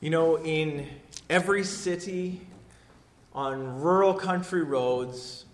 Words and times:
You 0.00 0.08
know, 0.08 0.38
in 0.38 0.88
every 1.28 1.62
city, 1.62 2.40
on 3.34 3.80
rural 3.80 4.14
country 4.14 4.62
roads, 4.62 5.44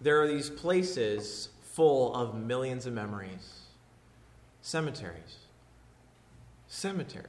there 0.00 0.20
are 0.20 0.26
these 0.26 0.50
places 0.50 1.48
full 1.62 2.14
of 2.14 2.34
millions 2.34 2.84
of 2.84 2.92
memories. 2.92 3.60
Cemeteries. 4.60 5.38
Cemeteries. 6.66 7.26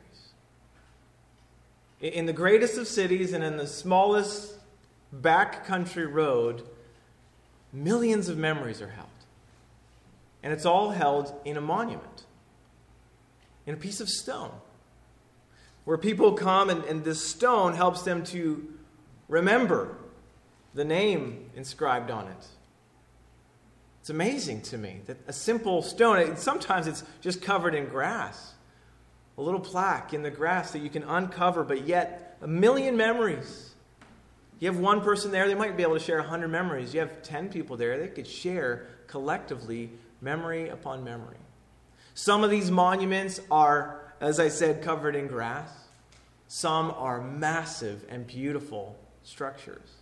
In 2.01 2.25
the 2.25 2.33
greatest 2.33 2.77
of 2.77 2.87
cities 2.87 3.33
and 3.33 3.43
in 3.43 3.57
the 3.57 3.67
smallest 3.67 4.55
back 5.11 5.65
country 5.65 6.07
road, 6.07 6.63
millions 7.71 8.29
of 8.29 8.37
memories 8.37 8.81
are 8.81 8.89
held. 8.89 9.07
And 10.41 10.51
it's 10.51 10.65
all 10.65 10.89
held 10.89 11.33
in 11.45 11.55
a 11.55 11.61
monument, 11.61 12.23
in 13.65 13.75
a 13.75 13.77
piece 13.77 14.01
of 14.01 14.09
stone, 14.09 14.51
where 15.85 15.97
people 15.97 16.33
come 16.33 16.69
and, 16.69 16.83
and 16.85 17.03
this 17.03 17.25
stone 17.25 17.73
helps 17.73 18.03
them 18.03 18.23
to 18.23 18.67
remember 19.27 19.97
the 20.73 20.85
name 20.85 21.49
inscribed 21.55 22.09
on 22.09 22.27
it. 22.27 22.47
It's 24.01 24.09
amazing 24.09 24.61
to 24.63 24.77
me 24.77 25.01
that 25.05 25.17
a 25.27 25.33
simple 25.33 25.81
stone, 25.81 26.35
sometimes 26.35 26.87
it's 26.87 27.03
just 27.21 27.41
covered 27.41 27.73
in 27.73 27.85
grass, 27.85 28.53
a 29.37 29.41
little 29.41 29.59
plaque 29.59 30.13
in 30.13 30.23
the 30.23 30.31
grass 30.31 30.71
that 30.71 30.79
you 30.79 30.89
can 30.89 31.03
uncover, 31.03 31.63
but 31.63 31.87
yet 31.87 32.37
a 32.41 32.47
million 32.47 32.97
memories. 32.97 33.73
You 34.59 34.69
have 34.69 34.79
one 34.79 35.01
person 35.01 35.31
there, 35.31 35.47
they 35.47 35.55
might 35.55 35.77
be 35.77 35.83
able 35.83 35.93
to 35.93 36.03
share 36.03 36.17
100 36.17 36.47
memories. 36.49 36.93
You 36.93 36.99
have 36.99 37.21
10 37.21 37.49
people 37.49 37.77
there, 37.77 37.97
they 37.97 38.07
could 38.07 38.27
share 38.27 38.87
collectively 39.07 39.91
memory 40.21 40.69
upon 40.69 41.03
memory. 41.03 41.37
Some 42.13 42.43
of 42.43 42.49
these 42.49 42.69
monuments 42.69 43.39
are, 43.49 44.02
as 44.23 44.39
I 44.39 44.47
said, 44.47 44.81
covered 44.81 45.17
in 45.17 45.27
grass. 45.27 45.69
Some 46.47 46.91
are 46.91 47.21
massive 47.21 48.05
and 48.07 48.25
beautiful 48.25 48.95
structures. 49.21 49.97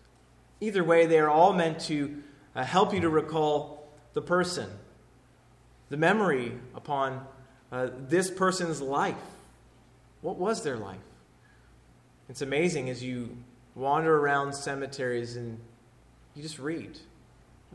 Either 0.59 0.83
way, 0.83 1.07
they 1.07 1.17
are 1.17 1.29
all 1.29 1.53
meant 1.53 1.79
to 1.81 2.21
uh, 2.55 2.63
help 2.63 2.93
you 2.93 3.01
to 3.01 3.09
recall 3.09 3.89
the 4.13 4.21
person, 4.21 4.69
the 5.89 5.97
memory 5.97 6.51
upon 6.75 7.25
uh, 7.71 7.87
this 8.07 8.29
person's 8.29 8.79
life. 8.79 9.15
What 10.21 10.37
was 10.37 10.61
their 10.61 10.77
life? 10.77 10.99
It's 12.29 12.43
amazing 12.43 12.91
as 12.91 13.03
you 13.03 13.35
wander 13.73 14.15
around 14.15 14.53
cemeteries 14.53 15.35
and 15.35 15.59
you 16.35 16.43
just 16.43 16.59
read, 16.59 16.99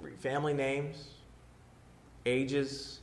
read 0.00 0.16
family 0.20 0.54
names, 0.54 1.08
ages, 2.24 3.00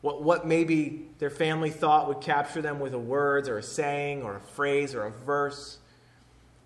what, 0.00 0.22
what 0.22 0.46
maybe 0.46 1.08
their 1.18 1.30
family 1.30 1.70
thought 1.70 2.08
would 2.08 2.20
capture 2.20 2.62
them 2.62 2.80
with 2.80 2.94
a 2.94 2.98
words 2.98 3.48
or 3.48 3.58
a 3.58 3.62
saying 3.62 4.22
or 4.22 4.36
a 4.36 4.40
phrase 4.40 4.94
or 4.94 5.04
a 5.04 5.10
verse. 5.10 5.78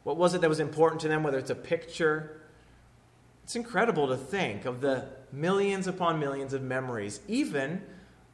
What 0.02 0.16
was 0.16 0.34
it 0.34 0.40
that 0.40 0.48
was 0.48 0.60
important 0.60 1.00
to 1.02 1.08
them, 1.08 1.22
whether 1.22 1.38
it's 1.38 1.50
a 1.50 1.54
picture? 1.54 2.40
It's 3.44 3.56
incredible 3.56 4.08
to 4.08 4.16
think 4.16 4.64
of 4.64 4.80
the 4.80 5.06
millions 5.32 5.86
upon 5.86 6.18
millions 6.18 6.52
of 6.52 6.62
memories, 6.62 7.20
even 7.28 7.82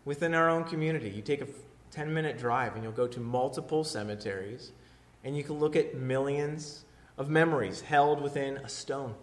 within 0.04 0.34
our 0.34 0.48
own 0.48 0.64
community. 0.64 1.10
You 1.10 1.22
take 1.22 1.42
a 1.42 1.48
10 1.90 2.12
minute 2.12 2.38
drive 2.38 2.74
and 2.74 2.82
you'll 2.82 2.92
go 2.92 3.06
to 3.06 3.20
multiple 3.20 3.84
cemeteries, 3.84 4.72
and 5.24 5.36
you 5.36 5.42
can 5.42 5.58
look 5.58 5.76
at 5.76 5.94
millions 5.94 6.84
of 7.18 7.28
memories 7.30 7.80
held 7.80 8.20
within 8.20 8.58
a 8.58 8.68
stone, 8.68 9.14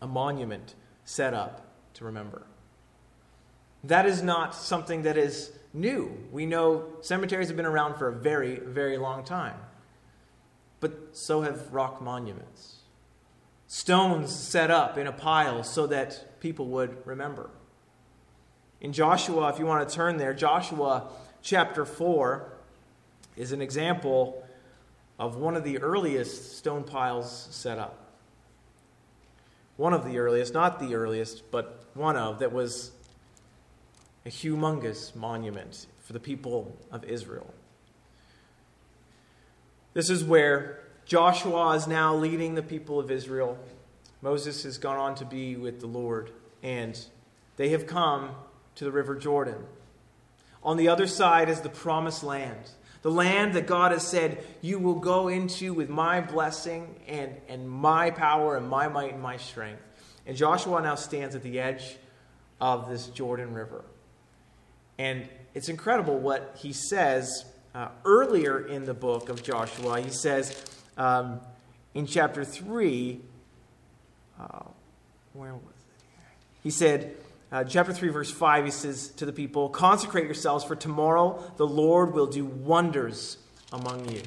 a 0.00 0.06
monument 0.06 0.74
set 1.04 1.34
up 1.34 1.66
to 1.94 2.04
remember. 2.04 2.46
That 3.86 4.06
is 4.06 4.22
not 4.22 4.54
something 4.54 5.02
that 5.02 5.16
is 5.16 5.52
new. 5.72 6.16
We 6.32 6.44
know 6.44 6.86
cemeteries 7.02 7.48
have 7.48 7.56
been 7.56 7.66
around 7.66 7.96
for 7.96 8.08
a 8.08 8.12
very, 8.12 8.56
very 8.58 8.96
long 8.98 9.24
time. 9.24 9.56
But 10.80 11.16
so 11.16 11.42
have 11.42 11.72
rock 11.72 12.02
monuments. 12.02 12.76
Stones 13.68 14.34
set 14.34 14.70
up 14.70 14.98
in 14.98 15.06
a 15.06 15.12
pile 15.12 15.62
so 15.62 15.86
that 15.86 16.40
people 16.40 16.66
would 16.66 17.06
remember. 17.06 17.50
In 18.80 18.92
Joshua, 18.92 19.48
if 19.48 19.58
you 19.58 19.66
want 19.66 19.88
to 19.88 19.94
turn 19.94 20.16
there, 20.16 20.34
Joshua 20.34 21.08
chapter 21.42 21.84
4 21.84 22.52
is 23.36 23.52
an 23.52 23.60
example 23.60 24.44
of 25.18 25.36
one 25.36 25.56
of 25.56 25.64
the 25.64 25.78
earliest 25.78 26.58
stone 26.58 26.84
piles 26.84 27.48
set 27.50 27.78
up. 27.78 28.12
One 29.76 29.92
of 29.92 30.04
the 30.04 30.18
earliest, 30.18 30.54
not 30.54 30.80
the 30.80 30.94
earliest, 30.94 31.50
but 31.50 31.84
one 31.94 32.16
of, 32.16 32.40
that 32.40 32.52
was 32.52 32.92
a 34.26 34.28
humongous 34.28 35.14
monument 35.14 35.86
for 36.00 36.12
the 36.12 36.18
people 36.18 36.76
of 36.90 37.04
Israel. 37.04 37.54
This 39.94 40.10
is 40.10 40.24
where 40.24 40.80
Joshua 41.04 41.76
is 41.76 41.86
now 41.86 42.16
leading 42.16 42.56
the 42.56 42.62
people 42.62 42.98
of 42.98 43.12
Israel. 43.12 43.56
Moses 44.20 44.64
has 44.64 44.78
gone 44.78 44.96
on 44.96 45.14
to 45.14 45.24
be 45.24 45.54
with 45.54 45.80
the 45.80 45.86
Lord, 45.86 46.32
and 46.60 46.98
they 47.56 47.68
have 47.68 47.86
come 47.86 48.30
to 48.74 48.84
the 48.84 48.90
River 48.90 49.14
Jordan. 49.14 49.64
On 50.64 50.76
the 50.76 50.88
other 50.88 51.06
side 51.06 51.48
is 51.48 51.60
the 51.60 51.68
promised 51.68 52.24
land, 52.24 52.70
the 53.02 53.12
land 53.12 53.52
that 53.54 53.68
God 53.68 53.92
has 53.92 54.04
said, 54.04 54.44
You 54.60 54.80
will 54.80 54.96
go 54.96 55.28
into 55.28 55.72
with 55.72 55.88
my 55.88 56.20
blessing 56.20 56.96
and, 57.06 57.36
and 57.46 57.70
my 57.70 58.10
power 58.10 58.56
and 58.56 58.68
my 58.68 58.88
might 58.88 59.12
and 59.12 59.22
my 59.22 59.36
strength. 59.36 59.82
And 60.26 60.36
Joshua 60.36 60.82
now 60.82 60.96
stands 60.96 61.36
at 61.36 61.44
the 61.44 61.60
edge 61.60 61.96
of 62.60 62.88
this 62.88 63.06
Jordan 63.06 63.54
River. 63.54 63.84
And 64.98 65.28
it's 65.54 65.68
incredible 65.68 66.18
what 66.18 66.56
he 66.58 66.72
says 66.72 67.44
uh, 67.74 67.88
earlier 68.04 68.66
in 68.66 68.84
the 68.84 68.94
book 68.94 69.28
of 69.28 69.42
Joshua. 69.42 70.00
He 70.00 70.10
says 70.10 70.64
um, 70.96 71.40
in 71.94 72.06
chapter 72.06 72.44
3, 72.44 73.20
uh, 74.40 74.58
where 75.32 75.54
was 75.54 75.62
it? 75.62 76.22
He 76.62 76.70
said, 76.70 77.16
uh, 77.52 77.64
chapter 77.64 77.92
3, 77.92 78.08
verse 78.08 78.30
5, 78.30 78.64
he 78.64 78.70
says 78.70 79.08
to 79.10 79.26
the 79.26 79.32
people, 79.32 79.68
Consecrate 79.68 80.24
yourselves, 80.24 80.64
for 80.64 80.74
tomorrow 80.74 81.42
the 81.56 81.66
Lord 81.66 82.12
will 82.12 82.26
do 82.26 82.44
wonders 82.44 83.38
among 83.72 84.08
you. 84.10 84.22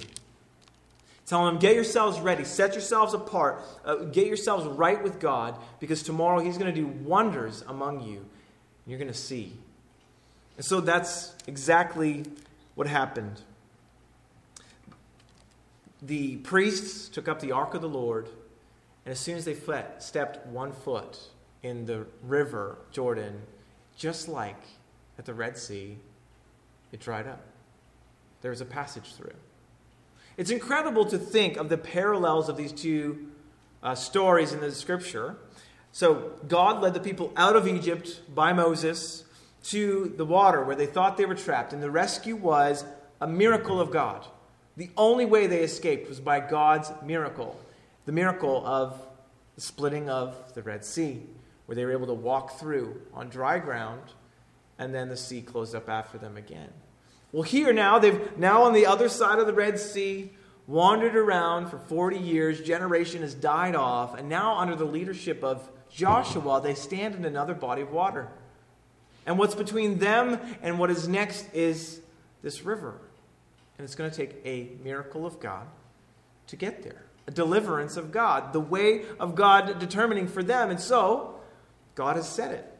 Tell 1.25 1.45
them, 1.45 1.59
get 1.59 1.75
yourselves 1.75 2.19
ready, 2.19 2.43
set 2.43 2.73
yourselves 2.73 3.13
apart, 3.13 3.61
uh, 3.85 3.95
get 3.97 4.25
yourselves 4.25 4.65
right 4.65 5.03
with 5.03 5.19
God, 5.19 5.55
because 5.79 6.01
tomorrow 6.01 6.39
He's 6.39 6.57
going 6.57 6.73
to 6.73 6.81
do 6.81 6.87
wonders 6.87 7.63
among 7.67 8.01
you. 8.01 8.25
You're 8.87 8.97
going 8.97 9.11
to 9.11 9.17
see. 9.17 9.53
And 10.59 10.65
so 10.65 10.81
that's 10.81 11.33
exactly 11.47 12.25
what 12.75 12.85
happened. 12.85 13.39
The 16.01 16.35
priests 16.35 17.07
took 17.07 17.29
up 17.29 17.39
the 17.39 17.53
ark 17.53 17.75
of 17.75 17.81
the 17.81 17.87
Lord, 17.87 18.25
and 19.05 19.13
as 19.13 19.21
soon 19.21 19.37
as 19.37 19.45
they 19.45 19.55
stepped 19.99 20.45
one 20.47 20.73
foot 20.73 21.17
in 21.63 21.85
the 21.85 22.05
river 22.23 22.77
Jordan, 22.91 23.41
just 23.95 24.27
like 24.27 24.61
at 25.17 25.23
the 25.23 25.33
Red 25.33 25.57
Sea, 25.57 25.95
it 26.91 26.99
dried 26.99 27.25
up. 27.25 27.39
There 28.41 28.51
was 28.51 28.59
a 28.59 28.65
passage 28.65 29.13
through. 29.13 29.35
It's 30.35 30.51
incredible 30.51 31.05
to 31.05 31.17
think 31.17 31.55
of 31.55 31.69
the 31.69 31.77
parallels 31.77 32.49
of 32.49 32.57
these 32.57 32.73
two 32.73 33.29
uh, 33.81 33.95
stories 33.95 34.51
in 34.51 34.59
the 34.59 34.73
scripture. 34.73 35.37
So, 35.93 36.33
God 36.49 36.81
led 36.81 36.93
the 36.93 36.99
people 36.99 37.31
out 37.37 37.55
of 37.55 37.65
Egypt 37.65 38.19
by 38.35 38.51
Moses 38.51 39.23
to 39.63 40.13
the 40.17 40.25
water 40.25 40.63
where 40.63 40.75
they 40.75 40.85
thought 40.85 41.17
they 41.17 41.25
were 41.25 41.35
trapped, 41.35 41.73
and 41.73 41.83
the 41.83 41.91
rescue 41.91 42.35
was 42.35 42.85
a 43.21 43.27
miracle 43.27 43.79
of 43.81 43.91
God. 43.91 44.25
The 44.77 44.89
only 44.95 45.25
way 45.25 45.47
they 45.47 45.63
escaped 45.63 46.07
was 46.07 46.19
by 46.19 46.39
God's 46.39 46.91
miracle 47.03 47.59
the 48.09 48.13
miracle 48.13 48.65
of 48.65 48.99
the 49.53 49.61
splitting 49.61 50.09
of 50.09 50.35
the 50.55 50.63
Red 50.63 50.83
Sea, 50.83 51.21
where 51.67 51.75
they 51.75 51.85
were 51.85 51.91
able 51.91 52.07
to 52.07 52.13
walk 52.15 52.57
through 52.57 52.99
on 53.13 53.29
dry 53.29 53.59
ground, 53.59 54.01
and 54.79 54.95
then 54.95 55.09
the 55.09 55.15
sea 55.15 55.43
closed 55.43 55.75
up 55.75 55.87
after 55.87 56.17
them 56.17 56.35
again. 56.35 56.71
Well, 57.31 57.43
here 57.43 57.71
now, 57.71 57.99
they've 57.99 58.35
now 58.35 58.63
on 58.63 58.73
the 58.73 58.87
other 58.87 59.09
side 59.09 59.37
of 59.37 59.45
the 59.45 59.53
Red 59.53 59.77
Sea, 59.79 60.31
wandered 60.65 61.15
around 61.15 61.67
for 61.67 61.77
40 61.77 62.17
years, 62.17 62.61
generation 62.61 63.21
has 63.21 63.35
died 63.35 63.75
off, 63.75 64.17
and 64.17 64.27
now 64.27 64.57
under 64.57 64.75
the 64.75 64.85
leadership 64.85 65.43
of 65.43 65.69
Joshua, 65.91 66.61
they 66.61 66.73
stand 66.73 67.13
in 67.13 67.25
another 67.25 67.53
body 67.53 67.83
of 67.83 67.91
water. 67.91 68.27
And 69.29 69.37
what's 69.37 69.53
between 69.53 69.99
them 69.99 70.39
and 70.63 70.79
what 70.79 70.89
is 70.89 71.07
next 71.07 71.45
is 71.53 72.01
this 72.41 72.63
river. 72.63 72.99
And 73.77 73.85
it's 73.85 73.93
going 73.93 74.09
to 74.09 74.17
take 74.17 74.41
a 74.43 74.71
miracle 74.83 75.23
of 75.23 75.39
God 75.39 75.67
to 76.47 76.55
get 76.55 76.81
there, 76.81 77.03
a 77.27 77.31
deliverance 77.31 77.95
of 77.95 78.11
God, 78.11 78.53
the 78.53 78.59
way 78.59 79.03
of 79.19 79.35
God 79.35 79.77
determining 79.77 80.27
for 80.27 80.41
them. 80.41 80.71
And 80.71 80.79
so, 80.79 81.35
God 81.93 82.15
has 82.15 82.27
said 82.27 82.53
it 82.53 82.75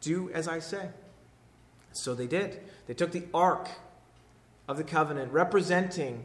do 0.00 0.30
as 0.30 0.48
I 0.48 0.60
say. 0.60 0.88
So 1.92 2.14
they 2.14 2.26
did. 2.26 2.58
They 2.86 2.94
took 2.94 3.12
the 3.12 3.24
ark 3.34 3.68
of 4.68 4.78
the 4.78 4.84
covenant, 4.84 5.30
representing 5.32 6.24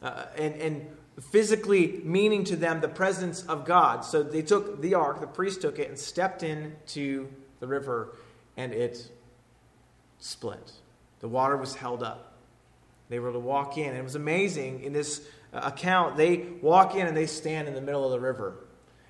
uh, 0.00 0.24
and, 0.38 0.54
and 0.54 0.86
physically 1.20 2.00
meaning 2.02 2.44
to 2.44 2.56
them 2.56 2.80
the 2.80 2.88
presence 2.88 3.44
of 3.44 3.66
God. 3.66 4.06
So 4.06 4.22
they 4.22 4.40
took 4.40 4.80
the 4.80 4.94
ark, 4.94 5.20
the 5.20 5.26
priest 5.26 5.60
took 5.60 5.78
it, 5.78 5.90
and 5.90 5.98
stepped 5.98 6.42
into 6.42 7.28
the 7.60 7.66
river 7.66 8.14
and 8.56 8.72
it 8.72 9.10
split. 10.18 10.72
The 11.20 11.28
water 11.28 11.56
was 11.56 11.74
held 11.74 12.02
up. 12.02 12.32
They 13.08 13.18
were 13.18 13.32
to 13.32 13.38
walk 13.38 13.76
in. 13.78 13.88
And 13.88 13.98
it 13.98 14.04
was 14.04 14.14
amazing 14.14 14.82
in 14.82 14.92
this 14.92 15.26
uh, 15.52 15.60
account. 15.64 16.16
They 16.16 16.46
walk 16.60 16.94
in 16.94 17.06
and 17.06 17.16
they 17.16 17.26
stand 17.26 17.68
in 17.68 17.74
the 17.74 17.80
middle 17.80 18.04
of 18.04 18.10
the 18.10 18.20
river. 18.20 18.54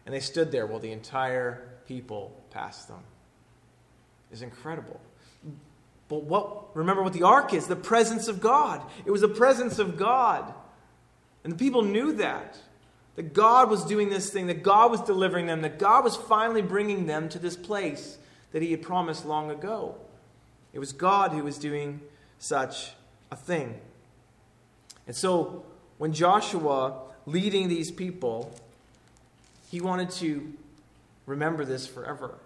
And 0.05 0.15
they 0.15 0.21
stood 0.21 0.51
there 0.51 0.67
while 0.67 0.81
the 0.81 0.93
entire 0.93 1.63
people 1.87 2.37
passed 2.51 2.89
them. 2.89 3.01
It's 4.31 4.43
incredible. 4.43 5.01
But 6.09 6.25
what 6.25 6.77
remember 6.77 7.03
what 7.03 7.13
the 7.13 7.23
ark 7.23 7.55
is? 7.55 7.67
The 7.67 7.77
presence 7.77 8.29
of 8.29 8.41
God. 8.41 8.83
It 9.05 9.11
was 9.11 9.21
the 9.21 9.29
presence 9.29 9.79
of 9.79 9.97
God. 9.97 10.53
And 11.45 11.53
the 11.53 11.57
people 11.57 11.83
knew 11.83 12.13
that. 12.15 12.59
That 13.17 13.35
God 13.35 13.69
was 13.69 13.85
doing 13.85 14.09
this 14.09 14.31
thing, 14.31 14.47
that 14.47 14.63
God 14.63 14.91
was 14.91 15.03
delivering 15.03 15.47
them, 15.47 15.61
that 15.63 15.79
God 15.79 16.03
was 16.03 16.17
finally 16.17 16.63
bringing 16.63 17.07
them 17.07 17.29
to 17.29 17.39
this 17.39 17.57
place 17.57 18.17
that 18.53 18.63
He 18.63 18.71
had 18.71 18.83
promised 18.83 19.27
long 19.27 19.51
ago. 19.51 19.97
It 20.73 20.79
was 20.79 20.93
God 20.93 21.33
who 21.33 21.45
was 21.45 21.59
doing 21.59 22.01
such 22.39 22.93
a 23.31 23.37
thing. 23.37 23.81
And 25.07 25.17
so, 25.17 25.65
when 25.99 26.13
Joshua, 26.13 27.01
leading 27.27 27.69
these 27.69 27.91
people, 27.91 28.55
he 29.71 29.81
wanted 29.81 30.11
to 30.11 30.53
remember 31.27 31.65
this 31.65 31.87
forever. 31.87 32.39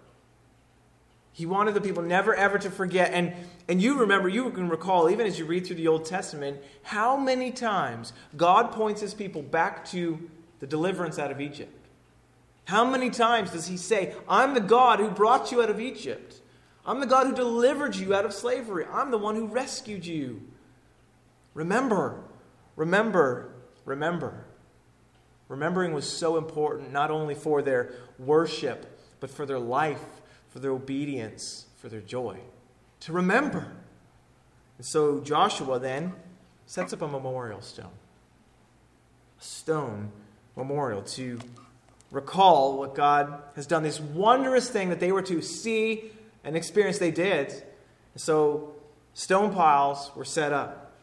He 1.33 1.45
wanted 1.45 1.75
the 1.75 1.81
people 1.81 2.01
never 2.01 2.33
ever 2.33 2.57
to 2.57 2.71
forget. 2.71 3.13
And, 3.13 3.33
and 3.67 3.81
you 3.81 3.99
remember, 3.99 4.27
you 4.27 4.49
can 4.49 4.69
recall, 4.69 5.09
even 5.09 5.27
as 5.27 5.37
you 5.37 5.45
read 5.45 5.67
through 5.67 5.75
the 5.75 5.87
Old 5.87 6.05
Testament, 6.05 6.57
how 6.83 7.15
many 7.15 7.51
times 7.51 8.11
God 8.35 8.71
points 8.71 9.01
his 9.01 9.13
people 9.13 9.43
back 9.43 9.85
to 9.89 10.29
the 10.59 10.65
deliverance 10.65 11.19
out 11.19 11.29
of 11.29 11.39
Egypt. 11.39 11.71
How 12.67 12.83
many 12.83 13.09
times 13.09 13.51
does 13.51 13.67
he 13.67 13.77
say, 13.77 14.13
I'm 14.27 14.53
the 14.53 14.59
God 14.59 14.99
who 14.99 15.09
brought 15.09 15.53
you 15.53 15.61
out 15.61 15.69
of 15.69 15.79
Egypt? 15.79 16.41
I'm 16.85 16.99
the 16.99 17.05
God 17.05 17.27
who 17.27 17.33
delivered 17.33 17.95
you 17.95 18.13
out 18.13 18.25
of 18.25 18.33
slavery. 18.33 18.85
I'm 18.91 19.09
the 19.09 19.17
one 19.17 19.35
who 19.35 19.47
rescued 19.47 20.05
you. 20.05 20.41
Remember, 21.53 22.25
remember, 22.75 23.53
remember. 23.85 24.43
Remembering 25.47 25.93
was 25.93 26.09
so 26.09 26.35
important, 26.35 26.91
not 26.91 27.09
only 27.09 27.35
for 27.35 27.61
their 27.61 27.93
worship, 28.19 28.99
but 29.21 29.29
for 29.29 29.45
their 29.45 29.59
life, 29.59 30.03
for 30.49 30.59
their 30.59 30.71
obedience, 30.71 31.67
for 31.77 31.87
their 31.87 32.01
joy. 32.01 32.37
To 33.01 33.13
remember. 33.13 33.71
And 34.77 34.85
so 34.85 35.21
Joshua 35.21 35.79
then 35.79 36.11
sets 36.65 36.91
up 36.91 37.01
a 37.01 37.07
memorial 37.07 37.61
stone. 37.61 37.95
A 39.39 39.43
stone 39.43 40.11
memorial 40.57 41.01
to 41.03 41.39
recall 42.11 42.77
what 42.77 42.95
God 42.95 43.41
has 43.55 43.67
done, 43.67 43.83
this 43.83 43.99
wondrous 43.99 44.69
thing 44.69 44.89
that 44.89 44.99
they 44.99 45.11
were 45.11 45.21
to 45.23 45.41
see 45.41 46.11
and 46.43 46.55
experience. 46.55 46.97
They 46.97 47.11
did. 47.11 47.53
So 48.15 48.73
stone 49.13 49.53
piles 49.53 50.11
were 50.15 50.25
set 50.25 50.53
up. 50.53 50.93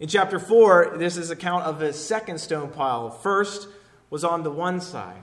In 0.00 0.08
chapter 0.08 0.38
4, 0.38 0.96
this 0.98 1.16
is 1.16 1.30
account 1.30 1.64
of 1.64 1.78
the 1.78 1.92
second 1.92 2.38
stone 2.38 2.70
pile. 2.70 3.10
First 3.10 3.68
was 4.10 4.24
on 4.24 4.42
the 4.42 4.50
one 4.50 4.80
side. 4.80 5.22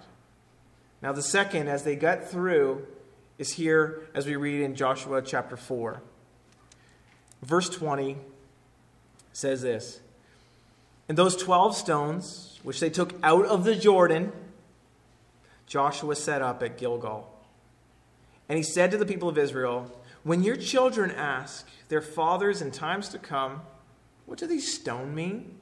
Now, 1.01 1.12
the 1.12 1.21
second, 1.21 1.67
as 1.67 1.83
they 1.83 1.95
got 1.95 2.25
through, 2.25 2.85
is 3.38 3.53
here 3.53 4.07
as 4.13 4.27
we 4.27 4.35
read 4.35 4.62
in 4.62 4.75
Joshua 4.75 5.21
chapter 5.21 5.57
4. 5.57 6.01
Verse 7.41 7.69
20 7.69 8.17
says 9.33 9.62
this 9.62 10.00
And 11.09 11.17
those 11.17 11.35
12 11.35 11.75
stones 11.75 12.59
which 12.63 12.79
they 12.79 12.89
took 12.89 13.15
out 13.24 13.45
of 13.45 13.63
the 13.63 13.75
Jordan, 13.75 14.31
Joshua 15.71 16.18
set 16.18 16.41
up 16.41 16.62
at 16.62 16.77
Gilgal. 16.77 17.33
And 18.50 18.57
he 18.57 18.63
said 18.63 18.91
to 18.91 18.97
the 18.97 19.06
people 19.06 19.29
of 19.29 19.38
Israel, 19.38 19.89
When 20.23 20.44
your 20.44 20.57
children 20.57 21.12
ask 21.12 21.65
their 21.88 22.01
fathers 22.01 22.62
in 22.62 22.71
times 22.71 23.07
to 23.09 23.18
come, 23.18 23.62
What 24.25 24.38
do 24.38 24.47
these 24.47 24.73
stones 24.73 25.15
mean? 25.15 25.59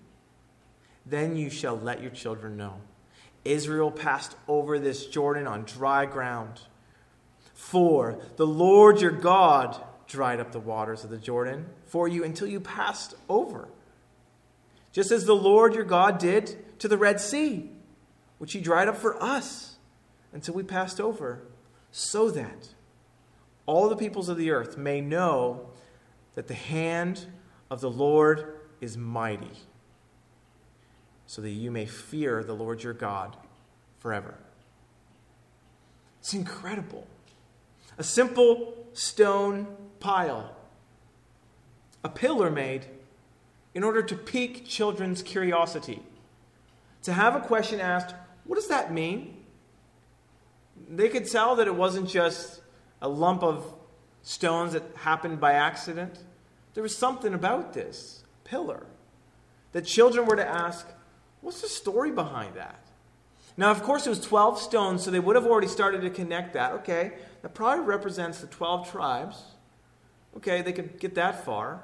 Then 1.06 1.35
you 1.35 1.51
shall 1.51 1.77
let 1.77 2.01
your 2.01 2.09
children 2.09 2.57
know. 2.57 2.81
Israel 3.45 3.91
passed 3.91 4.35
over 4.47 4.79
this 4.79 5.06
Jordan 5.06 5.45
on 5.45 5.61
dry 5.61 6.07
ground. 6.07 6.62
For 7.53 8.19
the 8.35 8.47
Lord 8.47 9.01
your 9.01 9.12
God 9.12 9.79
dried 10.07 10.39
up 10.39 10.51
the 10.51 10.59
waters 10.59 11.03
of 11.03 11.12
the 11.12 11.17
Jordan 11.17 11.67
for 11.85 12.07
you 12.07 12.23
until 12.23 12.47
you 12.47 12.59
passed 12.59 13.13
over. 13.29 13.67
Just 14.91 15.12
as 15.12 15.25
the 15.25 15.35
Lord 15.35 15.75
your 15.75 15.83
God 15.83 16.17
did 16.17 16.79
to 16.79 16.88
the 16.88 16.97
Red 16.97 17.21
Sea, 17.21 17.69
which 18.39 18.53
he 18.53 18.59
dried 18.59 18.88
up 18.88 18.97
for 18.97 19.21
us 19.21 19.69
until 20.33 20.53
we 20.53 20.63
passed 20.63 20.99
over, 20.99 21.41
so 21.91 22.29
that 22.29 22.69
all 23.65 23.89
the 23.89 23.95
peoples 23.95 24.29
of 24.29 24.37
the 24.37 24.51
earth 24.51 24.77
may 24.77 25.01
know 25.01 25.69
that 26.35 26.47
the 26.47 26.53
hand 26.53 27.25
of 27.69 27.81
the 27.81 27.89
Lord 27.89 28.59
is 28.81 28.97
mighty, 28.97 29.51
so 31.27 31.41
that 31.41 31.49
you 31.49 31.71
may 31.71 31.85
fear 31.85 32.43
the 32.43 32.55
Lord 32.55 32.83
your 32.83 32.93
God 32.93 33.35
forever. 33.99 34.35
It's 36.19 36.33
incredible. 36.33 37.07
A 37.97 38.03
simple 38.03 38.73
stone 38.93 39.67
pile, 39.99 40.55
a 42.03 42.09
pillar 42.09 42.49
made 42.49 42.85
in 43.73 43.83
order 43.83 44.01
to 44.01 44.15
pique 44.15 44.65
children's 44.65 45.21
curiosity 45.21 46.01
to 47.03 47.13
have 47.13 47.35
a 47.35 47.39
question 47.39 47.79
asked, 47.79 48.15
what 48.45 48.55
does 48.55 48.67
that 48.67 48.93
mean? 48.93 49.38
They 50.89 51.07
could 51.07 51.30
tell 51.30 51.56
that 51.57 51.68
it 51.68 51.75
wasn't 51.75 52.09
just 52.09 52.62
a 53.01 53.07
lump 53.07 53.44
of 53.44 53.75
stones 54.24 54.74
that 54.74 54.83
happened 54.95 55.39
by 55.39 55.53
accident. 55.53 56.24
There 56.74 56.83
was 56.83 56.97
something 56.97 57.33
about 57.33 57.74
this 57.74 58.24
pillar 58.44 58.88
that 59.71 59.86
children 59.86 60.25
were 60.25 60.36
to 60.36 60.47
ask, 60.47 60.88
what's 61.41 61.62
the 61.62 61.68
story 61.68 62.12
behind 62.12 62.56
that? 62.56 62.80
Now, 63.56 63.71
of 63.71 63.83
course, 63.83 64.07
it 64.07 64.09
was 64.09 64.21
12 64.21 64.59
stones, 64.59 65.03
so 65.03 65.12
they 65.12 65.19
would 65.19 65.36
have 65.36 65.45
already 65.45 65.68
started 65.68 66.01
to 66.01 66.09
connect 66.09 66.53
that. 66.53 66.71
Okay, 66.74 67.13
that 67.41 67.53
probably 67.53 67.86
represents 67.86 68.41
the 68.41 68.47
12 68.47 68.89
tribes. 68.89 69.44
Okay, 70.38 70.62
they 70.62 70.74
could 70.74 71.00
get 71.00 71.15
that 71.15 71.45
far. 71.45 71.83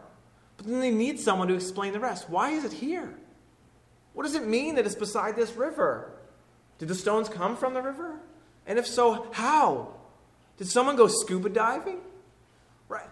But 0.57 0.67
then 0.67 0.79
they 0.79 0.91
need 0.91 1.19
someone 1.19 1.47
to 1.49 1.53
explain 1.53 1.93
the 1.93 1.99
rest. 1.99 2.29
Why 2.29 2.51
is 2.51 2.63
it 2.63 2.73
here? 2.73 3.13
What 4.13 4.23
does 4.23 4.35
it 4.35 4.47
mean 4.47 4.75
that 4.75 4.85
it's 4.85 4.95
beside 4.95 5.35
this 5.35 5.53
river? 5.53 6.13
Did 6.77 6.87
the 6.87 6.95
stones 6.95 7.27
come 7.27 7.57
from 7.57 7.73
the 7.73 7.81
river? 7.81 8.19
And 8.67 8.79
if 8.79 8.87
so, 8.87 9.27
how? 9.31 9.93
Did 10.57 10.67
someone 10.67 10.95
go 10.95 11.07
scuba 11.07 11.49
diving? 11.49 11.99
Right. 12.87 13.07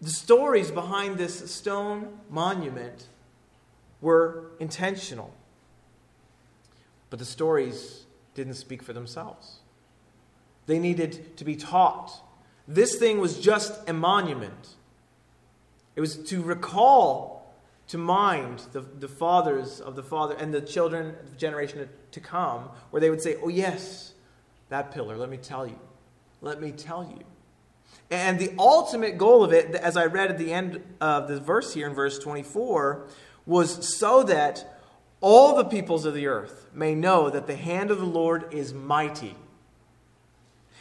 The 0.00 0.10
stories 0.10 0.70
behind 0.70 1.18
this 1.18 1.50
stone 1.50 2.18
monument 2.30 3.08
were 4.00 4.52
intentional. 4.58 5.32
But 7.10 7.18
the 7.18 7.24
stories 7.24 8.04
didn't 8.34 8.54
speak 8.54 8.82
for 8.82 8.92
themselves. 8.92 9.58
They 10.66 10.78
needed 10.78 11.36
to 11.38 11.44
be 11.44 11.56
taught. 11.56 12.22
This 12.66 12.96
thing 12.96 13.18
was 13.18 13.38
just 13.38 13.88
a 13.88 13.92
monument. 13.92 14.76
It 15.96 16.00
was 16.00 16.16
to 16.24 16.42
recall 16.42 17.38
to 17.88 17.98
mind 17.98 18.60
the, 18.72 18.80
the 18.80 19.08
fathers 19.08 19.80
of 19.80 19.96
the 19.96 20.02
father 20.02 20.36
and 20.38 20.52
the 20.52 20.60
children, 20.60 21.16
of 21.20 21.30
the 21.30 21.36
generation 21.36 21.88
to 22.10 22.20
come, 22.20 22.68
where 22.90 23.00
they 23.00 23.08
would 23.10 23.22
say, 23.22 23.36
Oh, 23.42 23.48
yes, 23.48 24.12
that 24.68 24.90
pillar, 24.90 25.16
let 25.16 25.30
me 25.30 25.36
tell 25.36 25.66
you. 25.66 25.78
Let 26.40 26.60
me 26.60 26.72
tell 26.72 27.04
you. 27.04 27.24
And 28.10 28.38
the 28.38 28.52
ultimate 28.58 29.18
goal 29.18 29.44
of 29.44 29.52
it, 29.52 29.74
as 29.74 29.96
I 29.96 30.06
read 30.06 30.30
at 30.30 30.38
the 30.38 30.52
end 30.52 30.82
of 31.00 31.28
the 31.28 31.40
verse 31.40 31.74
here 31.74 31.86
in 31.86 31.94
verse 31.94 32.18
24, 32.18 33.06
was 33.44 33.98
so 33.98 34.22
that 34.24 34.80
all 35.20 35.56
the 35.56 35.64
peoples 35.64 36.04
of 36.04 36.14
the 36.14 36.26
earth 36.26 36.66
may 36.72 36.94
know 36.94 37.28
that 37.28 37.46
the 37.46 37.56
hand 37.56 37.90
of 37.90 37.98
the 37.98 38.06
Lord 38.06 38.52
is 38.52 38.72
mighty, 38.72 39.34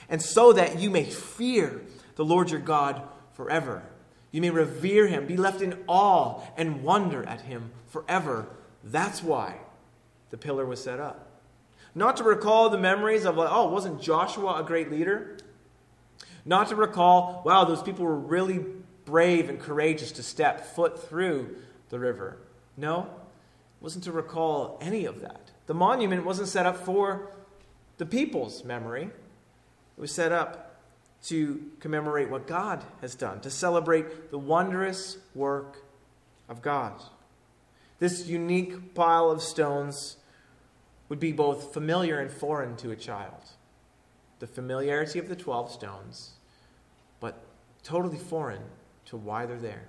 and 0.10 0.22
so 0.22 0.54
that 0.54 0.80
you 0.80 0.90
may 0.90 1.04
fear 1.04 1.82
the 2.16 2.26
Lord 2.26 2.52
your 2.52 2.60
God 2.60 3.02
forever. 3.34 3.84
You 4.32 4.42
may 4.42 4.50
revere 4.50 5.08
him, 5.08 5.26
be 5.26 5.38
left 5.38 5.62
in 5.62 5.84
awe, 5.88 6.42
and 6.56 6.84
wonder 6.84 7.24
at 7.28 7.42
him 7.42 7.72
forever. 7.88 8.48
That's 8.84 9.24
why 9.24 9.56
the 10.30 10.38
pillar 10.38 10.66
was 10.66 10.84
set 10.84 11.00
up. 11.00 11.27
Not 11.98 12.18
to 12.18 12.24
recall 12.24 12.70
the 12.70 12.78
memories 12.78 13.26
of, 13.26 13.38
like, 13.38 13.50
oh, 13.52 13.70
wasn't 13.70 14.00
Joshua 14.00 14.62
a 14.62 14.64
great 14.64 14.92
leader? 14.92 15.36
Not 16.46 16.70
to 16.70 16.76
recall, 16.76 17.42
wow, 17.44 17.66
those 17.66 17.82
people 17.82 18.06
were 18.06 18.16
really 18.16 18.64
brave 19.06 19.50
and 19.50 19.60
courageous 19.60 20.12
to 20.12 20.22
step 20.22 20.76
foot 20.76 21.10
through 21.10 21.56
the 21.90 21.98
river. 21.98 22.38
No, 22.78 23.10
wasn't 23.82 24.04
to 24.04 24.12
recall 24.12 24.78
any 24.80 25.06
of 25.06 25.22
that. 25.22 25.50
The 25.66 25.74
monument 25.74 26.24
wasn't 26.24 26.50
set 26.50 26.68
up 26.68 26.78
for 26.78 27.32
the 27.98 28.06
people's 28.06 28.64
memory, 28.64 29.06
it 29.06 30.00
was 30.00 30.12
set 30.12 30.32
up 30.32 30.80
to 31.24 31.64
commemorate 31.80 32.30
what 32.30 32.46
God 32.46 32.84
has 33.02 33.16
done, 33.16 33.40
to 33.40 33.50
celebrate 33.50 34.30
the 34.30 34.38
wondrous 34.38 35.18
work 35.34 35.82
of 36.48 36.62
God. 36.62 36.94
This 37.98 38.28
unique 38.28 38.94
pile 38.94 39.32
of 39.32 39.42
stones 39.42 40.18
would 41.10 41.20
be 41.20 41.32
both 41.32 41.74
familiar 41.74 42.20
and 42.20 42.30
foreign 42.30 42.76
to 42.78 42.92
a 42.92 42.96
child. 42.96 43.42
The 44.40 44.48
familiarity 44.48 45.20
of 45.20 45.30
the 45.30 45.36
12 45.36 45.72
stones, 45.72 46.32
but 47.20 47.42
totally 47.84 48.18
foreign 48.18 48.62
to 49.06 49.18
why 49.18 49.46
they're 49.46 49.58
there 49.58 49.88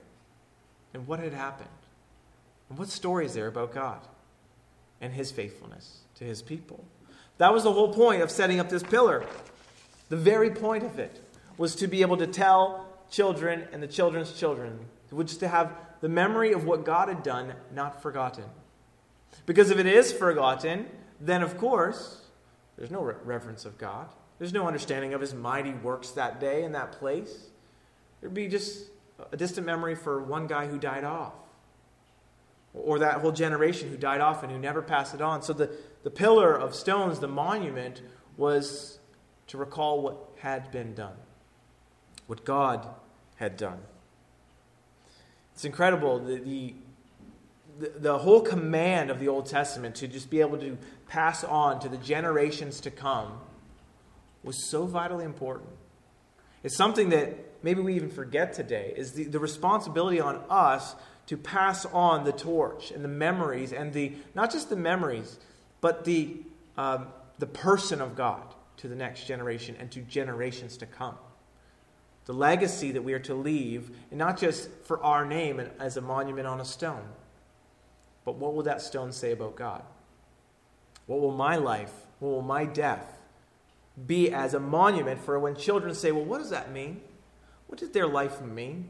and 0.94 1.06
what 1.06 1.18
had 1.18 1.32
happened. 1.32 1.68
And 2.68 2.78
what 2.78 2.88
story 2.88 3.26
is 3.26 3.34
there 3.34 3.46
about 3.46 3.74
God 3.74 4.00
and 5.00 5.12
his 5.12 5.30
faithfulness 5.30 6.00
to 6.16 6.24
his 6.24 6.42
people? 6.42 6.84
That 7.38 7.52
was 7.52 7.64
the 7.64 7.72
whole 7.72 7.92
point 7.92 8.22
of 8.22 8.30
setting 8.30 8.60
up 8.60 8.68
this 8.68 8.82
pillar. 8.82 9.24
The 10.08 10.16
very 10.16 10.50
point 10.50 10.84
of 10.84 10.98
it 10.98 11.22
was 11.56 11.74
to 11.76 11.86
be 11.86 12.02
able 12.02 12.16
to 12.18 12.26
tell 12.26 12.86
children 13.10 13.66
and 13.72 13.82
the 13.82 13.86
children's 13.86 14.32
children, 14.32 14.78
which 15.10 15.32
is 15.32 15.38
to 15.38 15.48
have 15.48 15.72
the 16.00 16.08
memory 16.08 16.52
of 16.52 16.64
what 16.64 16.84
God 16.84 17.08
had 17.08 17.22
done 17.22 17.52
not 17.74 18.02
forgotten. 18.02 18.44
Because 19.46 19.70
if 19.70 19.78
it 19.78 19.86
is 19.86 20.12
forgotten, 20.12 20.86
then 21.20 21.42
of 21.42 21.58
course, 21.58 22.22
there's 22.76 22.90
no 22.90 23.02
reverence 23.02 23.64
of 23.64 23.78
God. 23.78 24.08
There's 24.38 24.52
no 24.52 24.66
understanding 24.66 25.14
of 25.14 25.20
his 25.20 25.34
mighty 25.34 25.72
works 25.72 26.10
that 26.12 26.40
day 26.40 26.62
in 26.62 26.72
that 26.72 26.92
place. 26.92 27.48
There'd 28.20 28.34
be 28.34 28.48
just 28.48 28.84
a 29.32 29.36
distant 29.36 29.66
memory 29.66 29.94
for 29.94 30.22
one 30.22 30.46
guy 30.46 30.66
who 30.66 30.78
died 30.78 31.04
off. 31.04 31.32
Or 32.74 33.00
that 33.00 33.20
whole 33.20 33.32
generation 33.32 33.88
who 33.88 33.96
died 33.96 34.20
off 34.20 34.42
and 34.42 34.52
who 34.52 34.58
never 34.58 34.82
passed 34.82 35.14
it 35.14 35.20
on. 35.20 35.42
So 35.42 35.52
the, 35.52 35.70
the 36.04 36.10
pillar 36.10 36.54
of 36.54 36.74
stones, 36.74 37.18
the 37.18 37.28
monument, 37.28 38.02
was 38.36 38.98
to 39.48 39.58
recall 39.58 40.00
what 40.02 40.16
had 40.38 40.70
been 40.70 40.94
done, 40.94 41.16
what 42.26 42.44
God 42.44 42.86
had 43.36 43.56
done. 43.56 43.80
It's 45.54 45.64
incredible 45.64 46.20
the, 46.20 46.36
the, 46.36 46.74
the, 47.98 48.18
whole 48.18 48.42
command 48.42 49.10
of 49.10 49.18
the 49.18 49.26
Old 49.26 49.46
Testament 49.46 49.96
to 49.96 50.06
just 50.06 50.30
be 50.30 50.40
able 50.40 50.58
to 50.58 50.78
pass 51.08 51.42
on 51.44 51.80
to 51.80 51.88
the 51.88 51.96
generations 51.96 52.80
to 52.80 52.90
come 52.90 53.40
was 54.44 54.70
so 54.70 54.86
vitally 54.86 55.24
important. 55.24 55.70
It's 56.62 56.76
something 56.76 57.10
that 57.10 57.48
maybe 57.62 57.80
we 57.80 57.94
even 57.94 58.10
forget 58.10 58.52
today 58.52 58.92
is 58.96 59.12
the, 59.12 59.24
the 59.24 59.38
responsibility 59.38 60.20
on 60.20 60.42
us 60.48 60.94
to 61.26 61.36
pass 61.36 61.84
on 61.86 62.24
the 62.24 62.32
torch 62.32 62.90
and 62.90 63.04
the 63.04 63.08
memories 63.08 63.72
and 63.72 63.92
the 63.92 64.12
not 64.34 64.50
just 64.50 64.70
the 64.70 64.76
memories 64.76 65.38
but 65.80 66.04
the 66.04 66.36
um, 66.76 67.08
the 67.38 67.46
person 67.46 68.00
of 68.00 68.16
god 68.16 68.54
to 68.78 68.88
the 68.88 68.94
next 68.94 69.26
generation 69.26 69.76
and 69.78 69.90
to 69.90 70.00
generations 70.00 70.76
to 70.78 70.86
come 70.86 71.16
the 72.24 72.32
legacy 72.32 72.92
that 72.92 73.02
we 73.02 73.12
are 73.12 73.18
to 73.18 73.34
leave 73.34 73.90
and 74.10 74.18
not 74.18 74.38
just 74.38 74.70
for 74.84 75.02
our 75.02 75.24
name 75.26 75.60
and 75.60 75.70
as 75.78 75.96
a 75.96 76.00
monument 76.00 76.46
on 76.46 76.60
a 76.60 76.64
stone 76.64 77.04
but 78.24 78.36
what 78.36 78.54
will 78.54 78.62
that 78.62 78.80
stone 78.80 79.12
say 79.12 79.32
about 79.32 79.54
god 79.54 79.82
what 81.08 81.20
will 81.20 81.32
my 81.32 81.56
life 81.56 81.92
what 82.20 82.28
will 82.30 82.42
my 82.42 82.64
death 82.64 83.18
be 84.06 84.30
as 84.30 84.54
a 84.54 84.60
monument 84.60 85.20
for 85.20 85.36
when 85.40 85.56
children 85.56 85.92
say 85.92 86.12
well 86.12 86.24
what 86.24 86.38
does 86.38 86.50
that 86.50 86.70
mean 86.70 87.00
what 87.68 87.78
did 87.78 87.92
their 87.92 88.08
life 88.08 88.40
mean? 88.40 88.88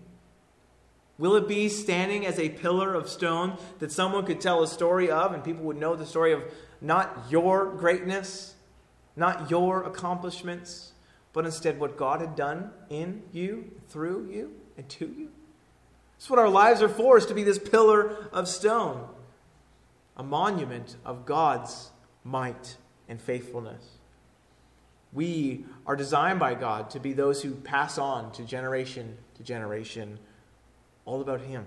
Will 1.19 1.35
it 1.35 1.49
be 1.49 1.69
standing 1.69 2.25
as 2.25 2.39
a 2.39 2.49
pillar 2.49 2.95
of 2.95 3.09
stone 3.09 3.59
that 3.81 3.91
someone 3.93 4.25
could 4.25 4.41
tell 4.41 4.63
a 4.63 4.69
story 4.69 5.11
of 5.11 5.35
and 5.35 5.45
people 5.45 5.65
would 5.65 5.77
know 5.77 5.97
the 5.97 6.07
story 6.07 6.33
of 6.33 6.45
not 6.81 7.25
your 7.29 7.75
greatness, 7.75 8.55
not 9.17 9.51
your 9.51 9.83
accomplishments, 9.83 10.93
but 11.33 11.45
instead 11.45 11.81
what 11.81 11.97
God 11.97 12.21
had 12.21 12.37
done 12.37 12.71
in 12.89 13.25
you, 13.33 13.73
through 13.89 14.31
you, 14.31 14.55
and 14.77 14.89
to 14.91 15.07
you? 15.07 15.31
That's 16.17 16.31
what 16.31 16.39
our 16.39 16.49
lives 16.49 16.81
are 16.81 16.89
for, 16.89 17.19
is 17.19 17.27
to 17.27 17.35
be 17.35 17.43
this 17.43 17.59
pillar 17.59 18.29
of 18.33 18.47
stone, 18.47 19.09
a 20.17 20.23
monument 20.23 20.97
of 21.05 21.27
God's 21.27 21.91
might 22.25 22.77
and 23.09 23.21
faithfulness. 23.21 23.83
We 25.13 25.65
are 25.87 25.97
designed 25.97 26.39
by 26.39 26.55
God 26.55 26.91
to 26.91 27.01
be 27.01 27.13
those 27.13 27.43
who 27.43 27.55
pass 27.55 27.99
on 27.99 28.33
to 28.33 28.45
generation 28.45 29.17
to 29.37 29.43
generation 29.43 30.19
all 31.05 31.21
about 31.21 31.41
Him. 31.41 31.67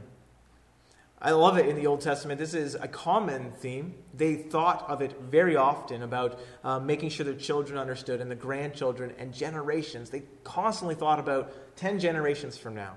I 1.24 1.32
love 1.32 1.58
it 1.60 1.68
in 1.68 1.76
the 1.76 1.86
Old 1.86 2.02
Testament. 2.02 2.40
This 2.40 2.56
is 2.56 2.74
a 2.74 2.88
common 2.88 3.52
theme. 3.52 3.94
They 4.16 4.36
thought 4.36 4.90
of 4.90 5.02
it 5.02 5.20
very 5.22 5.56
often 5.56 6.02
about 6.02 6.40
uh, 6.64 6.80
making 6.80 7.10
sure 7.10 7.24
their 7.24 7.36
children 7.36 7.78
understood 7.78 8.22
and 8.22 8.32
the 8.32 8.36
grandchildren 8.36 9.14
and 9.20 9.32
generations. 9.32 10.10
They 10.10 10.24
constantly 10.44 10.96
thought 10.96 11.20
about 11.20 11.76
10 11.78 12.00
generations 12.00 12.58
from 12.58 12.74
now. 12.74 12.96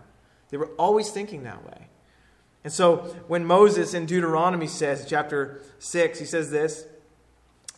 They 0.49 0.57
were 0.57 0.71
always 0.79 1.11
thinking 1.11 1.43
that 1.43 1.67
way. 1.67 1.89
And 2.65 2.73
so 2.73 3.15
when 3.29 3.45
Moses 3.45 3.93
in 3.93 4.07
Deuteronomy 4.07 4.69
says, 4.69 5.05
chapter 5.07 5.61
6, 5.79 6.19
he 6.19 6.25
says 6.25 6.51
this 6.51 6.87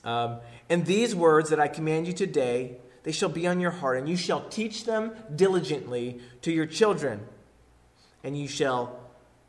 um, 0.07 0.39
and 0.71 0.87
these 0.87 1.15
words 1.15 1.51
that 1.51 1.59
I 1.61 1.67
command 1.67 2.07
you 2.07 2.13
today, 2.13 2.79
they 3.03 3.11
shall 3.13 3.29
be 3.29 3.47
on 3.47 3.61
your 3.61 3.73
heart, 3.73 3.99
and 3.99 4.09
you 4.09 4.17
shall 4.17 4.49
teach 4.49 4.85
them 4.85 5.13
diligently 5.35 6.21
to 6.43 6.53
your 6.53 6.65
children. 6.65 7.27
And 8.23 8.39
you 8.39 8.47
shall 8.47 9.01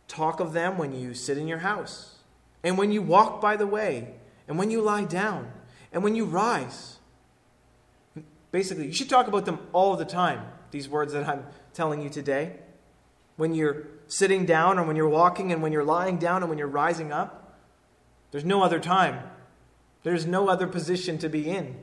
talk 0.07 0.39
of 0.39 0.53
them 0.53 0.77
when 0.77 0.99
you 0.99 1.13
sit 1.13 1.37
in 1.37 1.47
your 1.47 1.59
house, 1.59 2.15
and 2.63 2.77
when 2.77 2.91
you 2.91 3.01
walk 3.01 3.39
by 3.39 3.55
the 3.55 3.67
way, 3.67 4.15
and 4.47 4.57
when 4.57 4.71
you 4.71 4.81
lie 4.81 5.05
down, 5.05 5.51
and 5.93 6.03
when 6.03 6.15
you 6.15 6.25
rise. 6.25 6.97
Basically, 8.51 8.87
you 8.87 8.93
should 8.93 9.09
talk 9.09 9.27
about 9.27 9.45
them 9.45 9.59
all 9.73 9.95
the 9.95 10.05
time, 10.05 10.41
these 10.71 10.89
words 10.89 11.13
that 11.13 11.27
I'm 11.27 11.45
telling 11.73 12.01
you 12.01 12.09
today. 12.09 12.55
When 13.35 13.53
you're 13.53 13.85
sitting 14.07 14.45
down, 14.47 14.79
or 14.79 14.83
when 14.83 14.95
you're 14.95 15.07
walking, 15.07 15.51
and 15.51 15.61
when 15.61 15.71
you're 15.71 15.83
lying 15.83 16.17
down, 16.17 16.41
and 16.41 16.49
when 16.49 16.57
you're 16.57 16.67
rising 16.67 17.11
up. 17.11 17.59
There's 18.31 18.45
no 18.45 18.63
other 18.63 18.79
time 18.79 19.19
there's 20.07 20.25
no 20.25 20.47
other 20.47 20.67
position 20.67 21.17
to 21.17 21.27
be 21.27 21.49
in. 21.49 21.75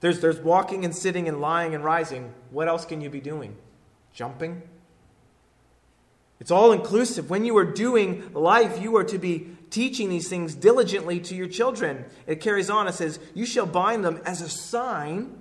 There's, 0.00 0.20
there's 0.20 0.40
walking 0.40 0.86
and 0.86 0.96
sitting 0.96 1.28
and 1.28 1.38
lying 1.38 1.74
and 1.74 1.84
rising. 1.84 2.32
What 2.50 2.66
else 2.66 2.86
can 2.86 3.02
you 3.02 3.10
be 3.10 3.20
doing? 3.20 3.58
Jumping? 4.14 4.62
It's 6.40 6.50
all 6.50 6.72
inclusive. 6.72 7.28
When 7.28 7.44
you 7.44 7.58
are 7.58 7.66
doing 7.66 8.32
life, 8.32 8.80
you 8.80 8.96
are 8.96 9.04
to 9.04 9.18
be 9.18 9.54
teaching 9.68 10.08
these 10.08 10.30
things 10.30 10.54
diligently 10.54 11.20
to 11.20 11.34
your 11.34 11.46
children. 11.46 12.06
It 12.26 12.40
carries 12.40 12.70
on. 12.70 12.88
It 12.88 12.94
says, 12.94 13.20
You 13.34 13.44
shall 13.44 13.66
bind 13.66 14.02
them 14.02 14.22
as 14.24 14.40
a 14.40 14.48
sign 14.48 15.38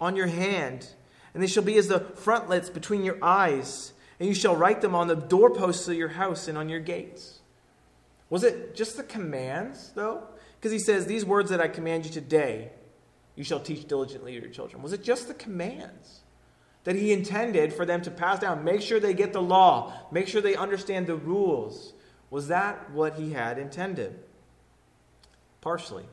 on 0.00 0.16
your 0.16 0.28
hand, 0.28 0.88
and 1.34 1.42
they 1.42 1.46
shall 1.48 1.62
be 1.62 1.76
as 1.76 1.88
the 1.88 2.00
frontlets 2.00 2.70
between 2.70 3.04
your 3.04 3.22
eyes, 3.22 3.92
and 4.18 4.26
you 4.26 4.34
shall 4.34 4.56
write 4.56 4.80
them 4.80 4.94
on 4.94 5.08
the 5.08 5.16
doorposts 5.16 5.86
of 5.86 5.96
your 5.96 6.08
house 6.08 6.48
and 6.48 6.56
on 6.56 6.70
your 6.70 6.80
gates. 6.80 7.40
Was 8.30 8.42
it 8.42 8.74
just 8.74 8.96
the 8.96 9.02
commands, 9.02 9.92
though? 9.94 10.22
Because 10.58 10.72
he 10.72 10.78
says, 10.78 11.06
These 11.06 11.24
words 11.24 11.50
that 11.50 11.60
I 11.60 11.68
command 11.68 12.04
you 12.04 12.10
today, 12.10 12.72
you 13.36 13.44
shall 13.44 13.60
teach 13.60 13.86
diligently 13.86 14.34
to 14.34 14.40
your 14.40 14.50
children. 14.50 14.82
Was 14.82 14.92
it 14.92 15.02
just 15.02 15.28
the 15.28 15.34
commands 15.34 16.20
that 16.84 16.96
he 16.96 17.12
intended 17.12 17.72
for 17.72 17.86
them 17.86 18.02
to 18.02 18.10
pass 18.10 18.40
down? 18.40 18.64
Make 18.64 18.80
sure 18.80 18.98
they 18.98 19.14
get 19.14 19.32
the 19.32 19.42
law, 19.42 19.92
make 20.10 20.26
sure 20.26 20.40
they 20.40 20.56
understand 20.56 21.06
the 21.06 21.14
rules. 21.14 21.92
Was 22.30 22.48
that 22.48 22.90
what 22.90 23.14
he 23.14 23.32
had 23.32 23.58
intended? 23.58 24.18
Partially. 25.60 26.06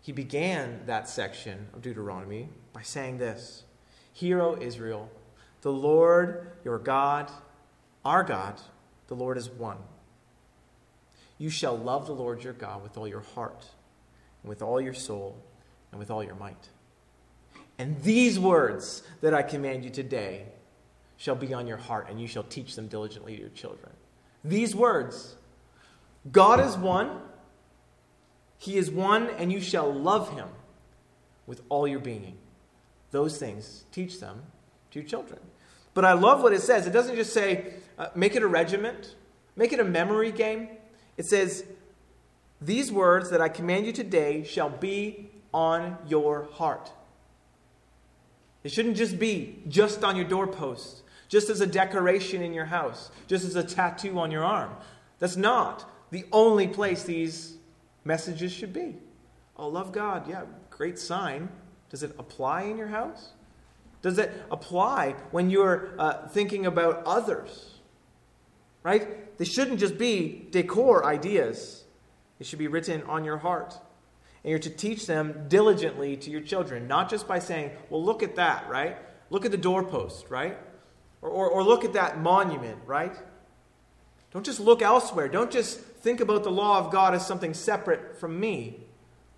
He 0.00 0.12
began 0.12 0.80
that 0.86 1.08
section 1.08 1.68
of 1.74 1.82
Deuteronomy 1.82 2.48
by 2.72 2.82
saying 2.82 3.18
this 3.18 3.64
Hear, 4.12 4.40
O 4.40 4.56
Israel, 4.60 5.10
the 5.60 5.72
Lord 5.72 6.52
your 6.64 6.78
God, 6.78 7.30
our 8.04 8.24
God, 8.24 8.60
the 9.08 9.14
Lord 9.14 9.36
is 9.36 9.50
one. 9.50 9.76
You 11.40 11.48
shall 11.48 11.74
love 11.74 12.06
the 12.06 12.12
Lord 12.12 12.44
your 12.44 12.52
God 12.52 12.82
with 12.82 12.98
all 12.98 13.08
your 13.08 13.24
heart, 13.34 13.64
and 14.42 14.50
with 14.50 14.60
all 14.60 14.78
your 14.78 14.92
soul, 14.92 15.42
and 15.90 15.98
with 15.98 16.10
all 16.10 16.22
your 16.22 16.34
might. 16.34 16.68
And 17.78 17.98
these 18.02 18.38
words 18.38 19.02
that 19.22 19.32
I 19.32 19.40
command 19.40 19.84
you 19.84 19.90
today 19.90 20.44
shall 21.16 21.34
be 21.34 21.54
on 21.54 21.66
your 21.66 21.78
heart, 21.78 22.08
and 22.10 22.20
you 22.20 22.28
shall 22.28 22.42
teach 22.42 22.76
them 22.76 22.88
diligently 22.88 23.36
to 23.36 23.40
your 23.40 23.50
children. 23.50 23.90
These 24.44 24.76
words 24.76 25.34
God 26.30 26.60
is 26.60 26.76
one, 26.76 27.22
He 28.58 28.76
is 28.76 28.90
one, 28.90 29.30
and 29.30 29.50
you 29.50 29.62
shall 29.62 29.90
love 29.90 30.34
Him 30.34 30.48
with 31.46 31.62
all 31.70 31.88
your 31.88 32.00
being. 32.00 32.36
Those 33.12 33.38
things, 33.38 33.84
teach 33.92 34.20
them 34.20 34.42
to 34.90 35.00
your 35.00 35.08
children. 35.08 35.40
But 35.94 36.04
I 36.04 36.12
love 36.12 36.42
what 36.42 36.52
it 36.52 36.60
says. 36.60 36.86
It 36.86 36.90
doesn't 36.90 37.16
just 37.16 37.32
say, 37.32 37.72
uh, 37.98 38.08
make 38.14 38.36
it 38.36 38.42
a 38.42 38.46
regiment, 38.46 39.14
make 39.56 39.72
it 39.72 39.80
a 39.80 39.84
memory 39.84 40.32
game. 40.32 40.68
It 41.20 41.26
says, 41.26 41.66
These 42.62 42.90
words 42.90 43.28
that 43.28 43.42
I 43.42 43.50
command 43.50 43.84
you 43.84 43.92
today 43.92 44.42
shall 44.42 44.70
be 44.70 45.28
on 45.52 45.98
your 46.08 46.48
heart. 46.52 46.90
It 48.64 48.72
shouldn't 48.72 48.96
just 48.96 49.18
be 49.18 49.62
just 49.68 50.02
on 50.02 50.16
your 50.16 50.24
doorpost, 50.24 51.02
just 51.28 51.50
as 51.50 51.60
a 51.60 51.66
decoration 51.66 52.40
in 52.40 52.54
your 52.54 52.64
house, 52.64 53.10
just 53.26 53.44
as 53.44 53.54
a 53.54 53.62
tattoo 53.62 54.18
on 54.18 54.30
your 54.30 54.42
arm. 54.42 54.70
That's 55.18 55.36
not 55.36 55.90
the 56.10 56.24
only 56.32 56.66
place 56.66 57.02
these 57.02 57.58
messages 58.02 58.50
should 58.50 58.72
be. 58.72 58.96
Oh, 59.58 59.68
love 59.68 59.92
God. 59.92 60.26
Yeah, 60.26 60.44
great 60.70 60.98
sign. 60.98 61.50
Does 61.90 62.02
it 62.02 62.14
apply 62.18 62.62
in 62.62 62.78
your 62.78 62.88
house? 62.88 63.32
Does 64.00 64.16
it 64.16 64.32
apply 64.50 65.16
when 65.32 65.50
you're 65.50 65.90
uh, 65.98 66.28
thinking 66.28 66.64
about 66.64 67.02
others? 67.04 67.79
Right? 68.82 69.36
They 69.38 69.44
shouldn't 69.44 69.80
just 69.80 69.98
be 69.98 70.48
decor 70.50 71.04
ideas, 71.04 71.84
they 72.38 72.44
should 72.44 72.58
be 72.58 72.68
written 72.68 73.02
on 73.02 73.24
your 73.24 73.38
heart. 73.38 73.74
And 74.42 74.50
you're 74.50 74.58
to 74.60 74.70
teach 74.70 75.06
them 75.06 75.46
diligently 75.48 76.16
to 76.16 76.30
your 76.30 76.40
children, 76.40 76.88
not 76.88 77.10
just 77.10 77.28
by 77.28 77.38
saying, 77.38 77.72
well, 77.90 78.02
look 78.02 78.22
at 78.22 78.36
that, 78.36 78.68
right? 78.70 78.96
Look 79.28 79.44
at 79.44 79.50
the 79.50 79.58
doorpost, 79.58 80.30
right? 80.30 80.56
Or, 81.20 81.28
or, 81.28 81.48
or 81.48 81.62
look 81.62 81.84
at 81.84 81.92
that 81.92 82.20
monument, 82.20 82.78
right? 82.86 83.14
Don't 84.32 84.44
just 84.44 84.60
look 84.60 84.80
elsewhere. 84.80 85.28
Don't 85.28 85.50
just 85.50 85.78
think 85.78 86.20
about 86.20 86.44
the 86.44 86.50
law 86.50 86.78
of 86.78 86.90
God 86.90 87.14
as 87.14 87.26
something 87.26 87.52
separate 87.52 88.18
from 88.18 88.40
me. 88.40 88.80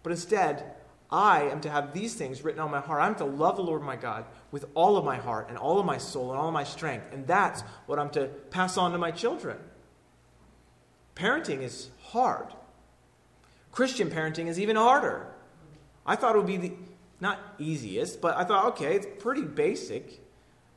But 0.03 0.13
instead, 0.13 0.75
I 1.13 1.43
am 1.43 1.61
to 1.61 1.71
have 1.71 1.93
these 1.93 2.15
things 2.15 2.43
written 2.43 2.61
on 2.61 2.71
my 2.71 2.81
heart. 2.81 3.03
I'm 3.03 3.15
to 3.17 3.27
love 3.27 3.57
the 3.57 3.63
Lord 3.63 3.83
my 3.83 3.97
God 3.97 4.25
with 4.51 4.65
all 4.75 4.97
of 4.97 5.05
my 5.05 5.17
heart 5.17 5.51
and 5.51 5.59
all 5.59 5.79
of 5.79 5.85
my 5.85 5.99
soul 5.99 6.31
and 6.31 6.41
all 6.41 6.49
of 6.49 6.55
my 6.55 6.65
strength. 6.65 7.13
And 7.13 7.27
that's 7.27 7.61
what 7.85 7.99
I'm 7.99 8.09
to 8.11 8.29
pass 8.51 8.79
on 8.79 8.93
to 8.93 8.99
my 8.99 9.11
children. 9.11 9.59
Parenting 11.15 11.61
is 11.61 11.91
hard. 12.01 12.47
Christian 13.73 14.09
parenting 14.09 14.47
is 14.47 14.59
even 14.59 14.77
harder. 14.77 15.27
I 16.07 16.17
thought 16.17 16.35
it 16.35 16.39
would 16.39 16.47
be 16.47 16.57
the 16.57 16.73
not 17.21 17.39
easiest, 17.59 18.21
but 18.23 18.37
I 18.37 18.45
thought, 18.45 18.67
okay, 18.73 18.97
it's 18.97 19.07
pretty 19.19 19.43
basic. 19.43 20.19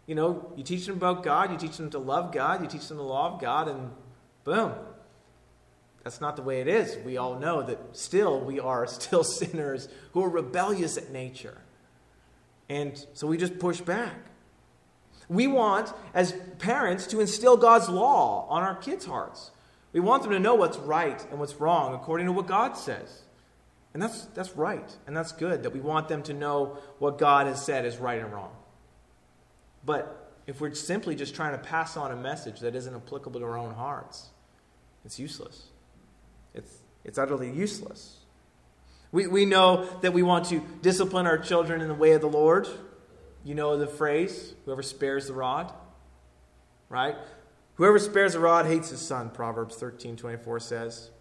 You 0.05 0.15
know, 0.15 0.51
you 0.57 0.63
teach 0.63 0.85
them 0.85 0.97
about 0.97 1.23
God, 1.23 1.49
you 1.49 1.57
teach 1.57 1.77
them 1.77 1.89
to 1.91 1.97
love 1.97 2.31
God, 2.33 2.61
you 2.61 2.67
teach 2.67 2.87
them 2.89 2.97
the 2.97 3.03
law 3.03 3.33
of 3.33 3.41
God, 3.41 3.67
and 3.67 3.91
boom. 4.43 4.73
That's 6.05 6.21
not 6.21 6.35
the 6.35 6.43
way 6.43 6.61
it 6.61 6.67
is. 6.67 7.03
We 7.03 7.17
all 7.17 7.39
know 7.39 7.63
that 7.63 7.79
still 7.97 8.39
we 8.39 8.59
are 8.59 8.85
still 8.87 9.25
sinners 9.25 9.89
who 10.13 10.23
are 10.23 10.29
rebellious 10.29 10.97
at 10.97 11.11
nature. 11.11 11.57
And 12.69 13.03
so 13.13 13.27
we 13.27 13.37
just 13.37 13.59
push 13.59 13.81
back. 13.81 14.15
We 15.27 15.47
want, 15.47 15.91
as 16.13 16.35
parents, 16.59 17.07
to 17.07 17.19
instill 17.19 17.57
God's 17.57 17.89
law 17.89 18.47
on 18.49 18.61
our 18.61 18.75
kids' 18.75 19.05
hearts. 19.05 19.49
We 19.93 19.99
want 19.99 20.21
them 20.21 20.31
to 20.31 20.39
know 20.39 20.53
what's 20.53 20.77
right 20.77 21.25
and 21.31 21.39
what's 21.39 21.55
wrong 21.55 21.95
according 21.95 22.27
to 22.27 22.31
what 22.31 22.45
God 22.45 22.77
says. 22.77 23.23
And 23.93 24.01
that's, 24.01 24.25
that's 24.25 24.55
right, 24.55 24.95
and 25.07 25.17
that's 25.17 25.31
good 25.31 25.63
that 25.63 25.71
we 25.71 25.79
want 25.79 26.07
them 26.09 26.21
to 26.23 26.33
know 26.33 26.77
what 26.99 27.17
God 27.17 27.47
has 27.47 27.63
said 27.65 27.85
is 27.85 27.97
right 27.97 28.19
and 28.21 28.31
wrong. 28.31 28.51
But 29.85 30.33
if 30.45 30.61
we're 30.61 30.75
simply 30.75 31.15
just 31.15 31.33
trying 31.33 31.53
to 31.53 31.57
pass 31.57 31.97
on 31.97 32.11
a 32.11 32.15
message 32.15 32.59
that 32.59 32.75
isn't 32.75 32.93
applicable 32.93 33.39
to 33.39 33.45
our 33.45 33.57
own 33.57 33.73
hearts, 33.73 34.27
it's 35.05 35.17
useless. 35.17 35.69
It's, 37.05 37.17
utterly 37.17 37.49
useless. 37.49 38.17
We, 39.11 39.27
we 39.27 39.45
know 39.45 39.85
that 40.01 40.11
we 40.11 40.23
want 40.23 40.47
to 40.47 40.61
discipline 40.81 41.27
our 41.27 41.37
children 41.37 41.79
in 41.79 41.87
the 41.87 41.93
way 41.93 42.11
of 42.11 42.21
the 42.21 42.27
Lord. 42.27 42.67
You 43.45 43.55
know 43.55 43.77
the 43.77 43.87
phrase, 43.87 44.53
whoever 44.65 44.81
spares 44.81 45.27
the 45.27 45.33
rod, 45.33 45.71
right? 46.89 47.15
Whoever 47.75 47.99
spares 47.99 48.33
the 48.33 48.39
rod 48.39 48.65
hates 48.65 48.89
his 48.89 49.01
son, 49.01 49.29
Proverbs 49.29 49.75
13 49.75 50.17
24 50.17 50.59
says. 50.59 51.11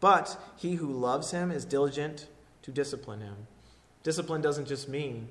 But 0.00 0.36
he 0.56 0.74
who 0.74 0.90
loves 0.90 1.30
him 1.30 1.50
is 1.50 1.64
diligent 1.64 2.26
to 2.62 2.72
discipline 2.72 3.20
him. 3.20 3.46
Discipline 4.02 4.40
doesn't 4.40 4.66
just 4.66 4.88
mean 4.88 5.28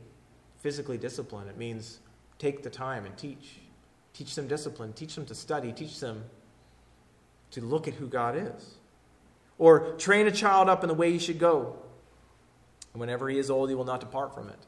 physically 0.60 0.98
discipline, 0.98 1.48
it 1.48 1.58
means 1.58 2.00
take 2.38 2.64
the 2.64 2.70
time 2.70 3.06
and 3.06 3.18
teach. 3.18 3.60
Teach 4.14 4.36
them 4.36 4.48
discipline, 4.48 4.94
teach 4.94 5.16
them 5.16 5.26
to 5.26 5.36
study, 5.36 5.72
teach 5.72 6.00
them 6.00 6.26
to 7.52 7.62
look 7.62 7.88
at 7.88 7.96
who 7.96 8.08
God 8.08 8.36
is. 8.38 8.76
Or 9.62 9.94
train 9.94 10.26
a 10.26 10.32
child 10.32 10.70
up 10.70 10.84
in 10.84 10.88
the 10.88 10.96
way 10.96 11.12
he 11.12 11.20
should 11.20 11.38
go. 11.38 11.78
And 12.94 13.00
whenever 13.00 13.30
he 13.30 13.38
is 13.38 13.52
old, 13.52 13.70
he 13.70 13.76
will 13.76 13.86
not 13.86 14.00
depart 14.00 14.34
from 14.34 14.50
it. 14.50 14.60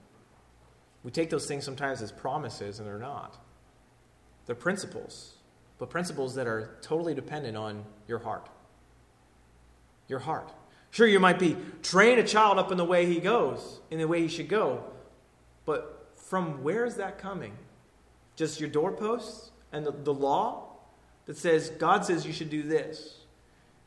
We 1.04 1.10
take 1.10 1.32
those 1.32 1.48
things 1.48 1.66
sometimes 1.66 2.02
as 2.02 2.12
promises, 2.12 2.78
and 2.78 2.88
they're 2.88 3.00
not. 3.00 3.38
They're 4.46 4.56
principles, 4.56 5.34
but 5.80 5.90
principles 5.90 6.36
that 6.36 6.46
are 6.46 6.78
totally 6.82 7.16
dependent 7.16 7.58
on 7.58 7.86
your 8.08 8.20
heart 8.20 8.50
your 10.08 10.20
heart. 10.20 10.52
Sure, 10.92 11.08
you 11.08 11.20
might 11.20 11.40
be 11.40 11.58
train 11.82 12.20
a 12.20 12.24
child 12.24 12.60
up 12.60 12.72
in 12.72 12.78
the 12.78 12.86
way 12.86 13.06
he 13.06 13.20
goes, 13.20 13.80
in 13.90 13.98
the 13.98 14.08
way 14.08 14.22
he 14.22 14.28
should 14.28 14.48
go, 14.48 14.84
but 15.66 16.12
from 16.16 16.64
where 16.64 16.86
is 16.86 16.96
that 16.96 17.18
coming? 17.18 17.54
Just 18.36 18.60
your 18.60 18.70
doorposts 18.70 19.52
and 19.72 19.86
the, 19.86 19.92
the 19.92 20.14
law 20.14 20.76
that 21.26 21.38
says 21.38 21.70
God 21.72 22.06
says 22.06 22.26
you 22.28 22.34
should 22.34 22.50
do 22.50 22.64
this, 22.64 23.23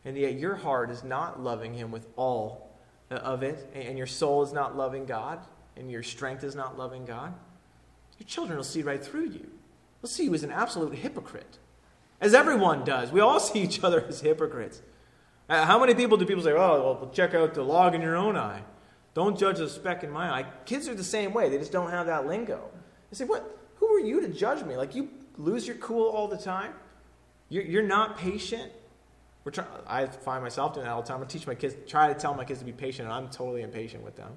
and 0.06 0.16
yet 0.16 0.38
your 0.38 0.54
heart 0.54 0.90
is 0.90 1.02
not 1.02 1.42
loving 1.42 1.74
Him 1.74 1.90
with 1.90 2.06
all 2.16 2.70
of 3.10 3.42
it, 3.42 3.68
and 3.74 3.98
your 3.98 4.06
soul 4.06 4.42
is 4.42 4.52
not 4.52 4.76
loving 4.76 5.04
God, 5.04 5.40
and 5.76 5.90
your 5.90 6.02
strength 6.02 6.44
is 6.44 6.54
not 6.54 6.78
loving 6.78 7.04
God. 7.04 7.34
Your 8.18 8.26
children 8.26 8.56
will 8.56 8.64
see 8.64 8.82
right 8.82 9.04
through 9.04 9.26
you. 9.26 9.50
They'll 10.00 10.08
see 10.08 10.24
you 10.24 10.34
as 10.34 10.44
an 10.44 10.52
absolute 10.52 10.94
hypocrite, 10.94 11.58
as 12.20 12.34
everyone 12.34 12.84
does. 12.84 13.10
We 13.10 13.20
all 13.20 13.40
see 13.40 13.60
each 13.60 13.82
other 13.82 14.04
as 14.06 14.20
hypocrites. 14.20 14.80
Uh, 15.48 15.64
how 15.64 15.78
many 15.78 15.94
people 15.94 16.16
do 16.16 16.24
people 16.24 16.42
say, 16.42 16.52
oh, 16.52 16.98
well, 17.00 17.10
check 17.12 17.34
out 17.34 17.54
the 17.54 17.62
log 17.62 17.94
in 17.94 18.00
your 18.00 18.16
own 18.16 18.36
eye? 18.36 18.62
Don't 19.14 19.38
judge 19.38 19.58
the 19.58 19.68
speck 19.68 20.04
in 20.04 20.10
my 20.10 20.30
eye. 20.30 20.46
Kids 20.66 20.88
are 20.88 20.94
the 20.94 21.04
same 21.04 21.32
way. 21.32 21.48
They 21.48 21.58
just 21.58 21.72
don't 21.72 21.90
have 21.90 22.06
that 22.06 22.26
lingo. 22.26 22.68
They 23.10 23.16
say, 23.16 23.24
what? 23.24 23.58
Who 23.76 23.88
are 23.88 24.00
you 24.00 24.20
to 24.20 24.28
judge 24.28 24.64
me? 24.64 24.76
Like, 24.76 24.94
you 24.94 25.08
lose 25.36 25.66
your 25.66 25.76
cool 25.76 26.08
all 26.08 26.28
the 26.28 26.36
time? 26.36 26.74
You're, 27.48 27.64
you're 27.64 27.82
not 27.82 28.18
patient? 28.18 28.72
We're 29.46 29.64
I 29.86 30.06
find 30.06 30.42
myself 30.42 30.74
doing 30.74 30.86
that 30.86 30.92
all 30.92 31.02
the 31.02 31.08
time. 31.08 31.22
I 31.22 31.24
teach 31.24 31.46
my 31.46 31.54
kids, 31.54 31.76
try 31.86 32.12
to 32.12 32.18
tell 32.18 32.34
my 32.34 32.44
kids 32.44 32.58
to 32.58 32.64
be 32.64 32.72
patient, 32.72 33.06
and 33.06 33.14
I'm 33.14 33.28
totally 33.28 33.62
impatient 33.62 34.02
with 34.02 34.16
them. 34.16 34.32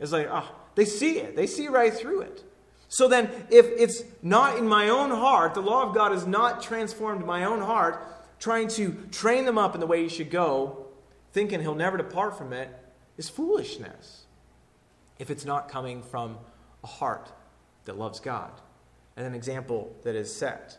It's 0.00 0.10
like, 0.10 0.26
oh, 0.30 0.50
they 0.74 0.86
see 0.86 1.18
it. 1.18 1.36
They 1.36 1.46
see 1.46 1.68
right 1.68 1.92
through 1.92 2.22
it. 2.22 2.42
So 2.88 3.06
then, 3.06 3.30
if 3.50 3.66
it's 3.66 4.04
not 4.22 4.56
in 4.56 4.66
my 4.66 4.88
own 4.88 5.10
heart, 5.10 5.52
the 5.52 5.60
law 5.60 5.86
of 5.86 5.94
God 5.94 6.12
has 6.12 6.26
not 6.26 6.62
transformed 6.62 7.26
my 7.26 7.44
own 7.44 7.60
heart, 7.60 8.08
trying 8.40 8.68
to 8.68 8.92
train 9.10 9.44
them 9.44 9.58
up 9.58 9.74
in 9.74 9.80
the 9.80 9.86
way 9.86 10.02
he 10.02 10.08
should 10.08 10.30
go, 10.30 10.86
thinking 11.34 11.60
he'll 11.60 11.74
never 11.74 11.98
depart 11.98 12.38
from 12.38 12.54
it, 12.54 12.70
is 13.18 13.28
foolishness 13.28 14.24
if 15.18 15.28
it's 15.30 15.44
not 15.44 15.68
coming 15.68 16.02
from 16.02 16.38
a 16.82 16.86
heart 16.86 17.30
that 17.84 17.98
loves 17.98 18.18
God 18.18 18.52
and 19.14 19.26
an 19.26 19.34
example 19.34 19.94
that 20.04 20.14
is 20.14 20.34
set. 20.34 20.78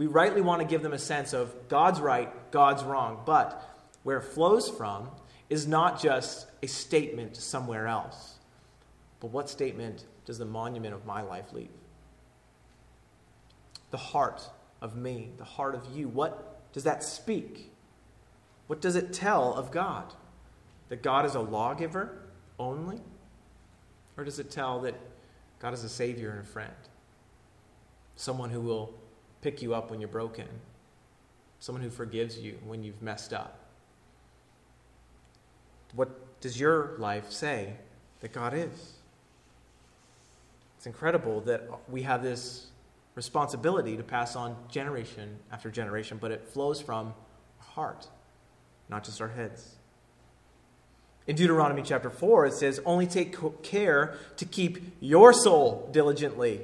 We 0.00 0.06
rightly 0.06 0.40
want 0.40 0.62
to 0.62 0.66
give 0.66 0.82
them 0.82 0.94
a 0.94 0.98
sense 0.98 1.34
of 1.34 1.68
God's 1.68 2.00
right, 2.00 2.32
God's 2.50 2.82
wrong, 2.82 3.20
but 3.26 3.62
where 4.02 4.16
it 4.16 4.22
flows 4.22 4.66
from 4.66 5.10
is 5.50 5.66
not 5.66 6.00
just 6.00 6.46
a 6.62 6.68
statement 6.68 7.36
somewhere 7.36 7.86
else, 7.86 8.36
but 9.20 9.26
what 9.26 9.50
statement 9.50 10.06
does 10.24 10.38
the 10.38 10.46
monument 10.46 10.94
of 10.94 11.04
my 11.04 11.20
life 11.20 11.52
leave? 11.52 11.68
The 13.90 13.98
heart 13.98 14.40
of 14.80 14.96
me, 14.96 15.32
the 15.36 15.44
heart 15.44 15.74
of 15.74 15.84
you. 15.94 16.08
What 16.08 16.72
does 16.72 16.84
that 16.84 17.04
speak? 17.04 17.70
What 18.68 18.80
does 18.80 18.96
it 18.96 19.12
tell 19.12 19.52
of 19.52 19.70
God? 19.70 20.14
That 20.88 21.02
God 21.02 21.26
is 21.26 21.34
a 21.34 21.40
lawgiver 21.40 22.22
only? 22.58 23.02
Or 24.16 24.24
does 24.24 24.38
it 24.38 24.50
tell 24.50 24.80
that 24.80 24.94
God 25.58 25.74
is 25.74 25.84
a 25.84 25.90
Savior 25.90 26.30
and 26.30 26.40
a 26.40 26.44
friend? 26.44 26.72
Someone 28.16 28.48
who 28.48 28.62
will 28.62 28.94
pick 29.42 29.62
you 29.62 29.74
up 29.74 29.90
when 29.90 30.00
you're 30.00 30.08
broken, 30.08 30.46
someone 31.58 31.82
who 31.82 31.90
forgives 31.90 32.38
you 32.38 32.58
when 32.64 32.82
you've 32.82 33.02
messed 33.02 33.32
up. 33.32 33.58
What 35.94 36.40
does 36.40 36.58
your 36.58 36.94
life 36.98 37.30
say 37.30 37.74
that 38.20 38.32
God 38.32 38.54
is? 38.54 38.94
It's 40.76 40.86
incredible 40.86 41.42
that 41.42 41.68
we 41.90 42.02
have 42.02 42.22
this 42.22 42.68
responsibility 43.14 43.96
to 43.96 44.02
pass 44.02 44.36
on 44.36 44.56
generation 44.70 45.38
after 45.52 45.70
generation, 45.70 46.18
but 46.20 46.30
it 46.30 46.48
flows 46.48 46.80
from 46.80 47.12
our 47.60 47.66
heart, 47.74 48.08
not 48.88 49.04
just 49.04 49.20
our 49.20 49.28
heads. 49.28 49.76
In 51.26 51.36
Deuteronomy 51.36 51.82
chapter 51.82 52.08
4, 52.08 52.46
it 52.46 52.54
says, 52.54 52.80
Only 52.86 53.06
take 53.06 53.36
care 53.62 54.14
to 54.36 54.44
keep 54.44 54.96
your 55.00 55.32
soul 55.32 55.88
diligently, 55.92 56.62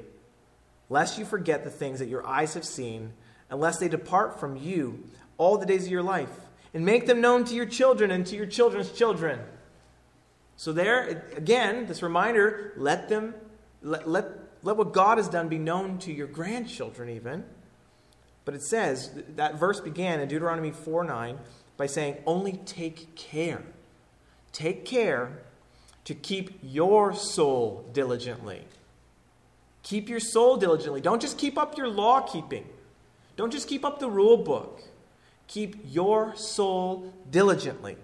lest 0.88 1.18
you 1.18 1.24
forget 1.24 1.64
the 1.64 1.70
things 1.70 1.98
that 1.98 2.08
your 2.08 2.26
eyes 2.26 2.54
have 2.54 2.64
seen, 2.64 3.12
unless 3.50 3.78
they 3.78 3.88
depart 3.88 4.40
from 4.40 4.56
you 4.56 5.04
all 5.38 5.58
the 5.58 5.66
days 5.66 5.84
of 5.86 5.92
your 5.92 6.02
life, 6.02 6.30
and 6.74 6.84
make 6.84 7.06
them 7.06 7.20
known 7.20 7.44
to 7.44 7.54
your 7.54 7.66
children 7.66 8.10
and 8.10 8.26
to 8.26 8.36
your 8.36 8.46
children's 8.46 8.90
children. 8.92 9.40
So, 10.56 10.72
there, 10.72 11.24
again, 11.36 11.86
this 11.86 12.02
reminder 12.02 12.72
let 12.76 13.08
them, 13.08 13.34
let, 13.82 14.08
let 14.08 14.26
let 14.66 14.76
what 14.76 14.92
God 14.92 15.18
has 15.18 15.28
done 15.28 15.48
be 15.48 15.58
known 15.58 15.98
to 15.98 16.12
your 16.12 16.26
grandchildren, 16.26 17.08
even. 17.08 17.44
But 18.44 18.54
it 18.54 18.64
says, 18.64 19.10
that 19.36 19.54
verse 19.54 19.78
began 19.78 20.18
in 20.20 20.28
Deuteronomy 20.28 20.72
4 20.72 21.04
9 21.04 21.38
by 21.76 21.86
saying, 21.86 22.16
Only 22.26 22.54
take 22.64 23.14
care. 23.14 23.62
Take 24.52 24.84
care 24.84 25.38
to 26.04 26.14
keep 26.14 26.58
your 26.62 27.14
soul 27.14 27.88
diligently. 27.92 28.62
Keep 29.86 30.08
your 30.08 30.18
soul 30.18 30.56
diligently. 30.56 31.00
Don't 31.00 31.22
just 31.22 31.38
keep 31.38 31.56
up 31.56 31.78
your 31.78 31.86
law 31.86 32.20
keeping, 32.20 32.66
don't 33.36 33.52
just 33.52 33.68
keep 33.68 33.84
up 33.84 34.00
the 34.00 34.10
rule 34.10 34.36
book. 34.36 34.82
Keep 35.46 35.76
your 35.84 36.34
soul 36.34 37.14
diligently 37.30 37.96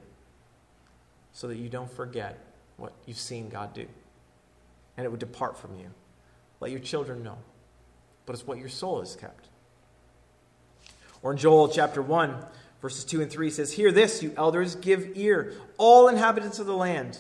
so 1.33 1.49
that 1.49 1.57
you 1.57 1.69
don't 1.69 1.91
forget 1.91 2.39
what 2.77 2.93
you've 3.05 3.19
seen 3.19 3.49
God 3.49 3.75
do 3.75 3.89
and 4.97 5.05
it 5.05 5.09
would 5.09 5.19
depart 5.19 5.59
from 5.59 5.77
you. 5.77 5.91
Let 6.61 6.71
your 6.71 6.79
children 6.79 7.25
know. 7.25 7.39
But 8.27 8.35
it's 8.35 8.47
what 8.47 8.59
your 8.59 8.69
soul 8.69 9.01
has 9.01 9.17
kept. 9.17 9.49
Or 11.21 11.33
in 11.33 11.39
Joel 11.39 11.67
chapter 11.67 12.01
1, 12.01 12.37
verses 12.81 13.05
2 13.05 13.23
and 13.23 13.31
3 13.31 13.51
says, 13.51 13.73
Hear 13.73 13.91
this, 13.91 14.23
you 14.23 14.33
elders, 14.37 14.77
give 14.77 15.17
ear, 15.17 15.55
all 15.79 16.07
inhabitants 16.07 16.61
of 16.61 16.67
the 16.67 16.77
land. 16.77 17.19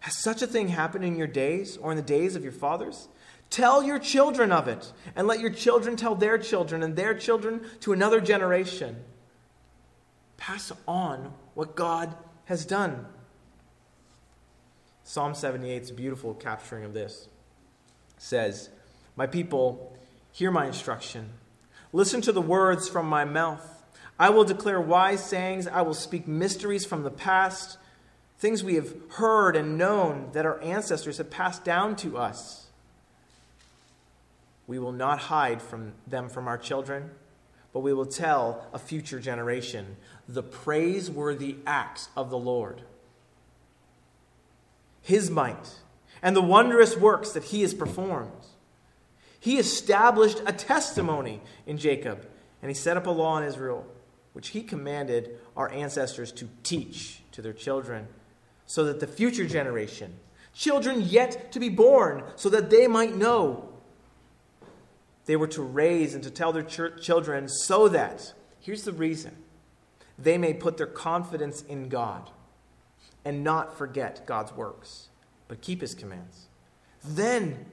Has 0.00 0.22
such 0.22 0.42
a 0.42 0.46
thing 0.46 0.68
happened 0.68 1.06
in 1.06 1.16
your 1.16 1.26
days 1.26 1.78
or 1.78 1.90
in 1.90 1.96
the 1.96 2.02
days 2.02 2.36
of 2.36 2.42
your 2.42 2.52
fathers? 2.52 3.08
Tell 3.50 3.82
your 3.82 3.98
children 3.98 4.52
of 4.52 4.68
it, 4.68 4.92
and 5.16 5.26
let 5.26 5.40
your 5.40 5.50
children 5.50 5.96
tell 5.96 6.14
their 6.14 6.38
children 6.38 6.82
and 6.82 6.96
their 6.96 7.14
children 7.14 7.62
to 7.80 7.92
another 7.92 8.20
generation, 8.20 8.96
pass 10.36 10.70
on 10.86 11.32
what 11.54 11.74
God 11.74 12.14
has 12.44 12.66
done. 12.66 13.06
Psalm 15.02 15.34
78 15.34 15.82
is 15.82 15.90
beautiful 15.90 16.34
capturing 16.34 16.84
of 16.84 16.92
this. 16.92 17.28
Says, 18.18 18.68
My 19.16 19.26
people, 19.26 19.96
hear 20.30 20.50
my 20.50 20.66
instruction. 20.66 21.30
Listen 21.92 22.20
to 22.20 22.32
the 22.32 22.42
words 22.42 22.88
from 22.88 23.06
my 23.06 23.24
mouth. 23.24 23.82
I 24.18 24.30
will 24.30 24.44
declare 24.44 24.80
wise 24.80 25.24
sayings. 25.24 25.66
I 25.66 25.82
will 25.82 25.94
speak 25.94 26.28
mysteries 26.28 26.84
from 26.84 27.04
the 27.04 27.10
past, 27.10 27.78
things 28.38 28.62
we 28.62 28.74
have 28.74 28.94
heard 29.12 29.56
and 29.56 29.78
known 29.78 30.30
that 30.32 30.44
our 30.44 30.60
ancestors 30.60 31.16
have 31.18 31.30
passed 31.30 31.64
down 31.64 31.96
to 31.96 32.18
us. 32.18 32.67
We 34.68 34.78
will 34.78 34.92
not 34.92 35.18
hide 35.18 35.60
from 35.60 35.94
them 36.06 36.28
from 36.28 36.46
our 36.46 36.58
children, 36.58 37.10
but 37.72 37.80
we 37.80 37.92
will 37.92 38.06
tell 38.06 38.68
a 38.72 38.78
future 38.78 39.18
generation 39.18 39.96
the 40.28 40.44
praiseworthy 40.44 41.56
acts 41.66 42.10
of 42.16 42.30
the 42.30 42.38
Lord 42.38 42.82
his 45.08 45.30
might, 45.30 45.80
and 46.20 46.36
the 46.36 46.42
wondrous 46.42 46.94
works 46.94 47.30
that 47.32 47.44
he 47.44 47.62
has 47.62 47.72
performed. 47.72 48.30
He 49.40 49.56
established 49.56 50.42
a 50.44 50.52
testimony 50.52 51.40
in 51.66 51.78
Jacob, 51.78 52.26
and 52.60 52.70
he 52.70 52.74
set 52.74 52.98
up 52.98 53.06
a 53.06 53.10
law 53.10 53.38
in 53.38 53.44
Israel, 53.44 53.86
which 54.34 54.48
he 54.48 54.62
commanded 54.62 55.38
our 55.56 55.70
ancestors 55.70 56.30
to 56.32 56.46
teach 56.62 57.22
to 57.32 57.40
their 57.40 57.54
children, 57.54 58.06
so 58.66 58.84
that 58.84 59.00
the 59.00 59.06
future 59.06 59.46
generation, 59.46 60.12
children 60.52 61.00
yet 61.00 61.52
to 61.52 61.58
be 61.58 61.70
born, 61.70 62.22
so 62.36 62.50
that 62.50 62.68
they 62.68 62.86
might 62.86 63.16
know. 63.16 63.66
They 65.28 65.36
were 65.36 65.48
to 65.48 65.62
raise 65.62 66.14
and 66.14 66.24
to 66.24 66.30
tell 66.30 66.54
their 66.54 66.62
ch- 66.62 67.02
children 67.02 67.48
so 67.50 67.86
that, 67.88 68.32
here's 68.60 68.84
the 68.84 68.94
reason, 68.94 69.36
they 70.18 70.38
may 70.38 70.54
put 70.54 70.78
their 70.78 70.86
confidence 70.86 71.60
in 71.60 71.90
God 71.90 72.30
and 73.26 73.44
not 73.44 73.76
forget 73.76 74.24
God's 74.24 74.54
works, 74.54 75.10
but 75.46 75.60
keep 75.60 75.82
his 75.82 75.94
commands. 75.94 76.46
Then 77.04 77.66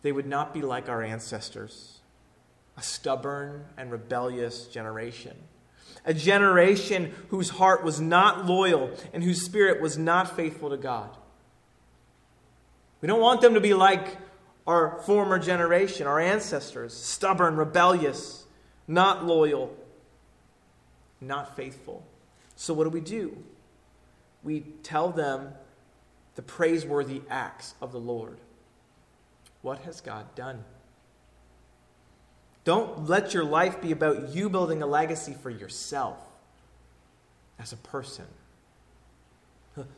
they 0.00 0.12
would 0.12 0.24
not 0.26 0.54
be 0.54 0.62
like 0.62 0.88
our 0.88 1.02
ancestors, 1.02 1.98
a 2.74 2.82
stubborn 2.82 3.66
and 3.76 3.92
rebellious 3.92 4.66
generation, 4.66 5.36
a 6.06 6.14
generation 6.14 7.12
whose 7.28 7.50
heart 7.50 7.84
was 7.84 8.00
not 8.00 8.46
loyal 8.46 8.92
and 9.12 9.22
whose 9.22 9.44
spirit 9.44 9.82
was 9.82 9.98
not 9.98 10.34
faithful 10.34 10.70
to 10.70 10.78
God. 10.78 11.14
We 13.02 13.08
don't 13.08 13.20
want 13.20 13.42
them 13.42 13.52
to 13.52 13.60
be 13.60 13.74
like 13.74 14.16
our 14.70 15.00
former 15.02 15.38
generation, 15.38 16.06
our 16.06 16.20
ancestors, 16.20 16.94
stubborn, 16.94 17.56
rebellious, 17.56 18.44
not 18.86 19.24
loyal, 19.24 19.74
not 21.20 21.56
faithful. 21.56 22.04
So, 22.56 22.74
what 22.74 22.84
do 22.84 22.90
we 22.90 23.00
do? 23.00 23.36
we 24.42 24.60
tell 24.82 25.10
them 25.10 25.52
the 26.34 26.42
praiseworthy 26.42 27.22
acts 27.28 27.74
of 27.80 27.92
the 27.92 28.00
Lord. 28.00 28.38
What 29.62 29.80
has 29.80 30.00
God 30.00 30.34
done? 30.34 30.64
Don't 32.64 33.08
let 33.08 33.34
your 33.34 33.44
life 33.44 33.80
be 33.80 33.92
about 33.92 34.30
you 34.30 34.48
building 34.48 34.82
a 34.82 34.86
legacy 34.86 35.34
for 35.34 35.50
yourself 35.50 36.18
as 37.58 37.72
a 37.72 37.76
person. 37.76 38.26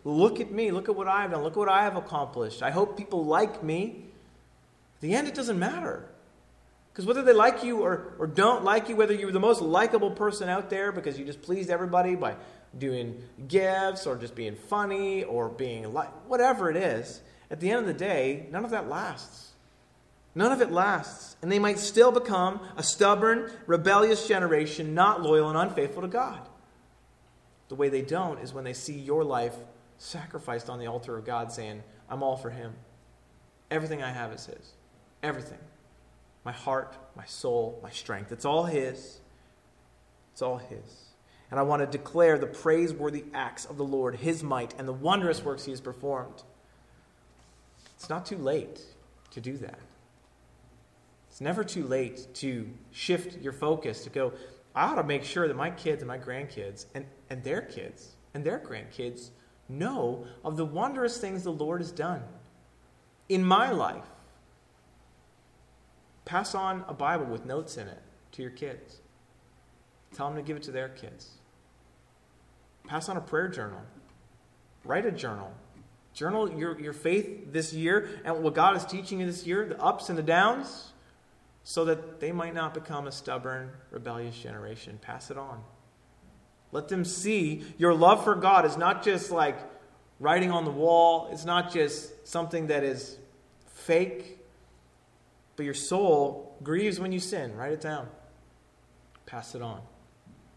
Look 0.04 0.40
at 0.40 0.50
me. 0.50 0.70
Look 0.70 0.88
at 0.88 0.94
what 0.94 1.08
I've 1.08 1.30
done. 1.30 1.42
Look 1.42 1.54
at 1.54 1.58
what 1.58 1.68
I 1.68 1.84
have 1.84 1.96
accomplished. 1.96 2.62
I 2.62 2.70
hope 2.70 2.96
people 2.96 3.24
like 3.24 3.62
me. 3.62 4.06
The 5.02 5.14
end, 5.14 5.28
it 5.28 5.34
doesn't 5.34 5.58
matter. 5.58 6.08
Because 6.92 7.06
whether 7.06 7.22
they 7.22 7.32
like 7.32 7.64
you 7.64 7.80
or, 7.80 8.14
or 8.18 8.26
don't 8.26 8.64
like 8.64 8.88
you, 8.88 8.96
whether 8.96 9.12
you're 9.12 9.32
the 9.32 9.40
most 9.40 9.60
likable 9.60 10.12
person 10.12 10.48
out 10.48 10.70
there 10.70 10.92
because 10.92 11.18
you 11.18 11.24
just 11.24 11.42
pleased 11.42 11.70
everybody 11.70 12.14
by 12.14 12.36
doing 12.78 13.22
gifts 13.48 14.06
or 14.06 14.16
just 14.16 14.34
being 14.34 14.54
funny 14.54 15.24
or 15.24 15.48
being 15.48 15.92
like 15.92 16.08
whatever 16.28 16.70
it 16.70 16.76
is, 16.76 17.20
at 17.50 17.60
the 17.60 17.70
end 17.70 17.80
of 17.80 17.86
the 17.86 17.94
day, 17.94 18.46
none 18.50 18.64
of 18.64 18.70
that 18.70 18.88
lasts. 18.88 19.50
None 20.34 20.52
of 20.52 20.62
it 20.62 20.70
lasts. 20.70 21.36
And 21.42 21.50
they 21.50 21.58
might 21.58 21.78
still 21.78 22.12
become 22.12 22.60
a 22.76 22.82
stubborn, 22.82 23.50
rebellious 23.66 24.28
generation, 24.28 24.94
not 24.94 25.20
loyal 25.20 25.48
and 25.48 25.58
unfaithful 25.58 26.02
to 26.02 26.08
God. 26.08 26.40
The 27.68 27.74
way 27.74 27.88
they 27.88 28.02
don't 28.02 28.38
is 28.38 28.54
when 28.54 28.64
they 28.64 28.72
see 28.72 28.98
your 28.98 29.24
life 29.24 29.54
sacrificed 29.98 30.70
on 30.70 30.78
the 30.78 30.86
altar 30.86 31.16
of 31.16 31.24
God, 31.24 31.52
saying, 31.52 31.82
I'm 32.08 32.22
all 32.22 32.36
for 32.36 32.50
Him. 32.50 32.74
Everything 33.70 34.02
I 34.02 34.10
have 34.10 34.32
is 34.32 34.46
His. 34.46 34.72
Everything. 35.22 35.58
My 36.44 36.52
heart, 36.52 36.96
my 37.16 37.24
soul, 37.24 37.78
my 37.82 37.90
strength. 37.90 38.32
It's 38.32 38.44
all 38.44 38.64
His. 38.64 39.20
It's 40.32 40.42
all 40.42 40.58
His 40.58 41.12
and 41.52 41.60
I 41.60 41.64
want 41.64 41.80
to 41.80 41.86
declare 41.86 42.38
the 42.38 42.46
praiseworthy 42.46 43.24
acts 43.34 43.66
of 43.66 43.76
the 43.76 43.84
Lord, 43.84 44.16
his 44.16 44.42
might, 44.42 44.74
and 44.78 44.88
the 44.88 44.92
wondrous 44.92 45.44
works 45.44 45.66
he 45.66 45.70
has 45.70 45.82
performed. 45.82 46.42
It's 47.94 48.08
not 48.08 48.24
too 48.24 48.38
late 48.38 48.80
to 49.32 49.40
do 49.42 49.58
that. 49.58 49.78
It's 51.28 51.42
never 51.42 51.62
too 51.62 51.84
late 51.84 52.26
to 52.36 52.70
shift 52.90 53.42
your 53.42 53.52
focus 53.52 54.02
to 54.04 54.10
go, 54.10 54.32
I 54.74 54.84
ought 54.84 54.94
to 54.94 55.02
make 55.02 55.24
sure 55.24 55.46
that 55.46 55.54
my 55.54 55.70
kids 55.70 56.00
and 56.00 56.08
my 56.08 56.16
grandkids 56.16 56.86
and, 56.94 57.04
and 57.28 57.44
their 57.44 57.60
kids 57.60 58.12
and 58.32 58.42
their 58.42 58.58
grandkids 58.58 59.28
know 59.68 60.24
of 60.46 60.56
the 60.56 60.64
wondrous 60.64 61.18
things 61.18 61.42
the 61.42 61.52
Lord 61.52 61.82
has 61.82 61.92
done 61.92 62.22
in 63.28 63.44
my 63.44 63.70
life. 63.70 64.06
Pass 66.24 66.54
on 66.54 66.84
a 66.88 66.94
Bible 66.94 67.26
with 67.26 67.44
notes 67.44 67.76
in 67.76 67.88
it 67.88 68.00
to 68.32 68.42
your 68.42 68.50
kids. 68.50 69.00
Tell 70.14 70.28
them 70.28 70.36
to 70.36 70.42
give 70.42 70.56
it 70.56 70.62
to 70.64 70.70
their 70.70 70.88
kids. 70.88 71.30
Pass 72.86 73.08
on 73.08 73.16
a 73.16 73.20
prayer 73.20 73.48
journal. 73.48 73.80
Write 74.84 75.06
a 75.06 75.12
journal. 75.12 75.52
Journal 76.14 76.52
your, 76.52 76.78
your 76.78 76.92
faith 76.92 77.52
this 77.52 77.72
year 77.72 78.20
and 78.24 78.42
what 78.42 78.54
God 78.54 78.76
is 78.76 78.84
teaching 78.84 79.20
you 79.20 79.26
this 79.26 79.46
year, 79.46 79.66
the 79.66 79.82
ups 79.82 80.08
and 80.08 80.18
the 80.18 80.22
downs, 80.22 80.92
so 81.64 81.84
that 81.86 82.20
they 82.20 82.32
might 82.32 82.54
not 82.54 82.74
become 82.74 83.06
a 83.06 83.12
stubborn, 83.12 83.70
rebellious 83.90 84.36
generation. 84.36 84.98
Pass 85.00 85.30
it 85.30 85.38
on. 85.38 85.62
Let 86.70 86.88
them 86.88 87.04
see 87.04 87.64
your 87.78 87.94
love 87.94 88.24
for 88.24 88.34
God 88.34 88.64
is 88.64 88.76
not 88.76 89.02
just 89.02 89.30
like 89.30 89.58
writing 90.18 90.50
on 90.50 90.64
the 90.64 90.70
wall, 90.70 91.28
it's 91.32 91.44
not 91.44 91.72
just 91.72 92.26
something 92.26 92.66
that 92.68 92.84
is 92.84 93.18
fake, 93.66 94.38
but 95.56 95.64
your 95.64 95.74
soul 95.74 96.56
grieves 96.62 96.98
when 96.98 97.12
you 97.12 97.20
sin. 97.20 97.56
Write 97.56 97.72
it 97.72 97.80
down. 97.80 98.08
Pass 99.26 99.54
it 99.54 99.62
on. 99.62 99.80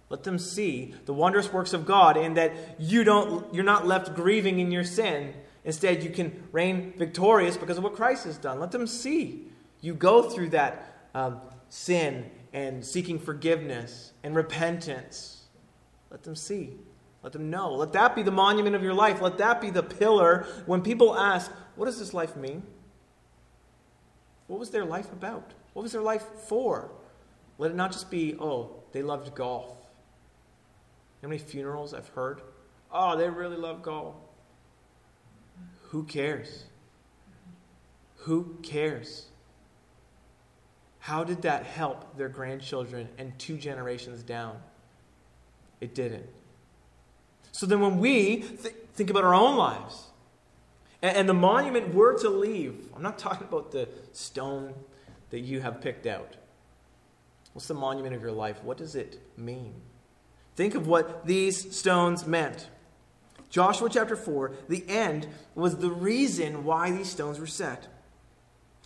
Let 0.10 0.24
them 0.24 0.38
see 0.38 0.94
the 1.06 1.14
wondrous 1.14 1.52
works 1.52 1.74
of 1.74 1.86
God 1.86 2.16
in 2.16 2.36
that 2.36 2.54
you 2.80 3.04
don't, 3.04 3.54
you're 3.54 3.64
not 3.64 3.88
left 3.88 4.16
grieving 4.16 4.60
in 4.60 4.72
your 4.72 4.84
sin. 4.84 5.34
Instead, 5.64 6.04
you 6.04 6.12
can 6.12 6.48
reign 6.52 6.94
victorious 6.96 7.58
because 7.58 7.78
of 7.78 7.84
what 7.84 7.96
Christ 7.96 8.26
has 8.26 8.38
done. 8.38 8.60
Let 8.60 8.72
them 8.72 8.86
see 8.86 9.48
you 9.82 9.94
go 9.94 10.24
through 10.24 10.50
that 10.50 11.10
um, 11.14 11.42
sin 11.70 12.30
and 12.54 12.84
seeking 12.84 13.20
forgiveness 13.20 14.14
and 14.24 14.36
repentance. 14.36 15.44
Let 16.10 16.24
them 16.24 16.36
see. 16.36 16.72
Let 17.22 17.34
them 17.34 17.50
know. 17.50 17.74
Let 17.74 17.94
that 17.94 18.16
be 18.16 18.24
the 18.24 18.32
monument 18.32 18.76
of 18.76 18.84
your 18.84 18.94
life. 18.94 19.22
Let 19.22 19.38
that 19.40 19.62
be 19.62 19.70
the 19.70 19.84
pillar 19.84 20.48
when 20.66 20.82
people 20.82 21.18
ask, 21.18 21.52
What 21.76 21.86
does 21.86 22.00
this 22.00 22.14
life 22.14 22.36
mean? 22.36 22.64
What 24.48 24.60
was 24.60 24.70
their 24.70 24.86
life 24.86 25.12
about? 25.12 25.52
What 25.74 25.84
was 25.84 25.92
their 25.92 26.02
life 26.02 26.24
for? 26.48 26.92
Let 27.58 27.72
it 27.72 27.76
not 27.76 27.92
just 27.92 28.12
be, 28.12 28.36
Oh, 28.40 28.84
they 28.92 29.02
loved 29.02 29.34
golf. 29.36 29.72
How 31.22 31.28
many 31.28 31.40
funerals 31.40 31.94
I've 31.94 32.10
heard? 32.10 32.42
Oh, 32.92 33.18
they 33.18 33.30
really 33.30 33.58
love 33.58 33.82
golf. 33.82 34.16
Who 35.90 36.04
cares? 36.04 36.66
Who 38.18 38.58
cares? 38.62 39.28
How 41.00 41.24
did 41.24 41.44
that 41.44 41.66
help 41.66 42.18
their 42.18 42.30
grandchildren 42.30 43.10
and 43.18 43.38
two 43.38 43.58
generations 43.58 44.24
down? 44.24 44.58
It 45.80 45.94
didn't. 45.94 46.26
So 47.52 47.66
then, 47.66 47.80
when 47.80 48.00
we 48.00 48.38
th- 48.38 48.76
think 48.96 49.10
about 49.10 49.24
our 49.24 49.34
own 49.34 49.56
lives 49.56 50.08
and, 51.06 51.30
the 51.30 51.34
monument 51.34 51.94
we're 51.94 52.18
to 52.20 52.30
leave, 52.30 52.90
I'm 52.96 53.02
not 53.02 53.18
talking 53.18 53.48
about 53.48 53.72
the 53.72 53.90
stone 54.14 54.74
that 55.30 55.40
you 55.40 55.62
have 55.62 55.82
picked 55.82 56.06
out. 56.06 56.36
What's 57.54 57.68
the 57.68 57.74
monument 57.74 58.16
of 58.16 58.22
your 58.22 58.32
life? 58.32 58.64
What 58.64 58.78
does 58.78 58.96
it 58.96 59.20
mean? 59.38 59.74
Think 60.56 60.76
of 60.76 60.88
what 60.88 61.26
these 61.26 61.76
stones 61.76 62.26
meant. 62.26 62.70
Joshua 63.50 63.90
chapter 63.90 64.16
4, 64.16 64.52
the 64.68 64.84
end 64.88 65.28
was 65.54 65.78
the 65.78 65.90
reason 65.90 66.64
why 66.64 66.92
these 66.92 67.10
stones 67.10 67.40
were 67.40 67.48
set. 67.48 67.88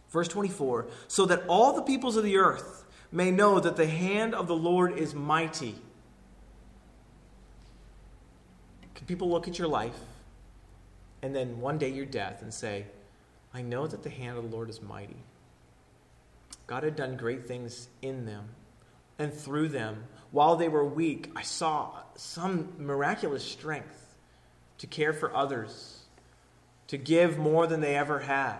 Verse 0.09 0.27
24, 0.27 0.87
so 1.07 1.25
that 1.25 1.43
all 1.47 1.73
the 1.73 1.81
peoples 1.81 2.17
of 2.17 2.23
the 2.23 2.37
earth 2.37 2.85
may 3.11 3.31
know 3.31 3.59
that 3.59 3.75
the 3.75 3.87
hand 3.87 4.33
of 4.33 4.47
the 4.47 4.55
Lord 4.55 4.97
is 4.97 5.13
mighty. 5.13 5.75
Can 8.95 9.05
people 9.07 9.29
look 9.29 9.47
at 9.47 9.57
your 9.57 9.67
life 9.67 9.97
and 11.21 11.35
then 11.35 11.59
one 11.59 11.77
day 11.77 11.89
your 11.89 12.05
death 12.05 12.41
and 12.41 12.53
say, 12.53 12.85
I 13.53 13.61
know 13.61 13.87
that 13.87 14.03
the 14.03 14.09
hand 14.09 14.37
of 14.37 14.49
the 14.49 14.55
Lord 14.55 14.69
is 14.69 14.81
mighty? 14.81 15.17
God 16.67 16.83
had 16.83 16.95
done 16.95 17.17
great 17.17 17.47
things 17.47 17.89
in 18.01 18.25
them 18.25 18.49
and 19.19 19.33
through 19.33 19.67
them, 19.67 20.05
while 20.31 20.55
they 20.55 20.69
were 20.69 20.85
weak, 20.85 21.29
I 21.35 21.41
saw 21.41 21.91
some 22.15 22.73
miraculous 22.77 23.43
strength 23.43 24.15
to 24.77 24.87
care 24.87 25.11
for 25.11 25.35
others, 25.35 26.03
to 26.87 26.97
give 26.97 27.37
more 27.37 27.67
than 27.67 27.81
they 27.81 27.95
ever 27.95 28.19
had. 28.19 28.59